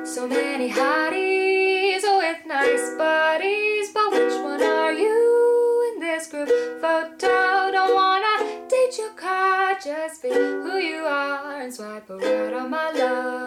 [0.05, 6.49] So many hotties with nice bodies, but which one are you in this group
[6.81, 7.71] photo?
[7.71, 12.91] Don't wanna date your card, just be who you are and swipe right on my
[12.91, 13.44] love.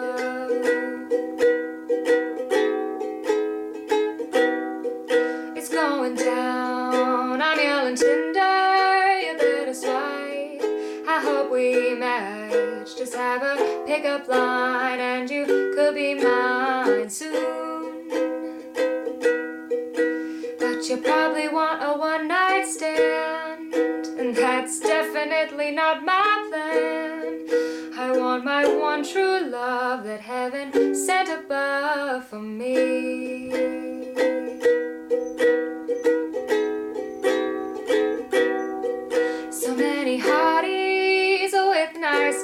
[13.19, 18.07] Have a pickup line, and you could be mine soon.
[20.57, 27.47] But you probably want a one night stand, and that's definitely not my plan.
[27.97, 33.98] I want my one true love that heaven sent above for me.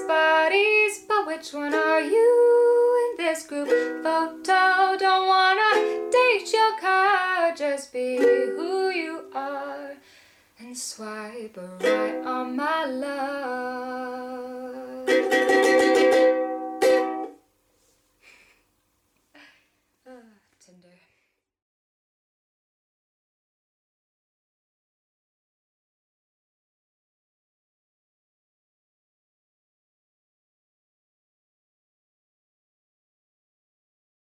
[0.07, 4.97] Bodies, but which one are you in this group photo?
[4.97, 9.95] Don't wanna date your card, just be who you are
[10.59, 14.84] and swipe right on my love.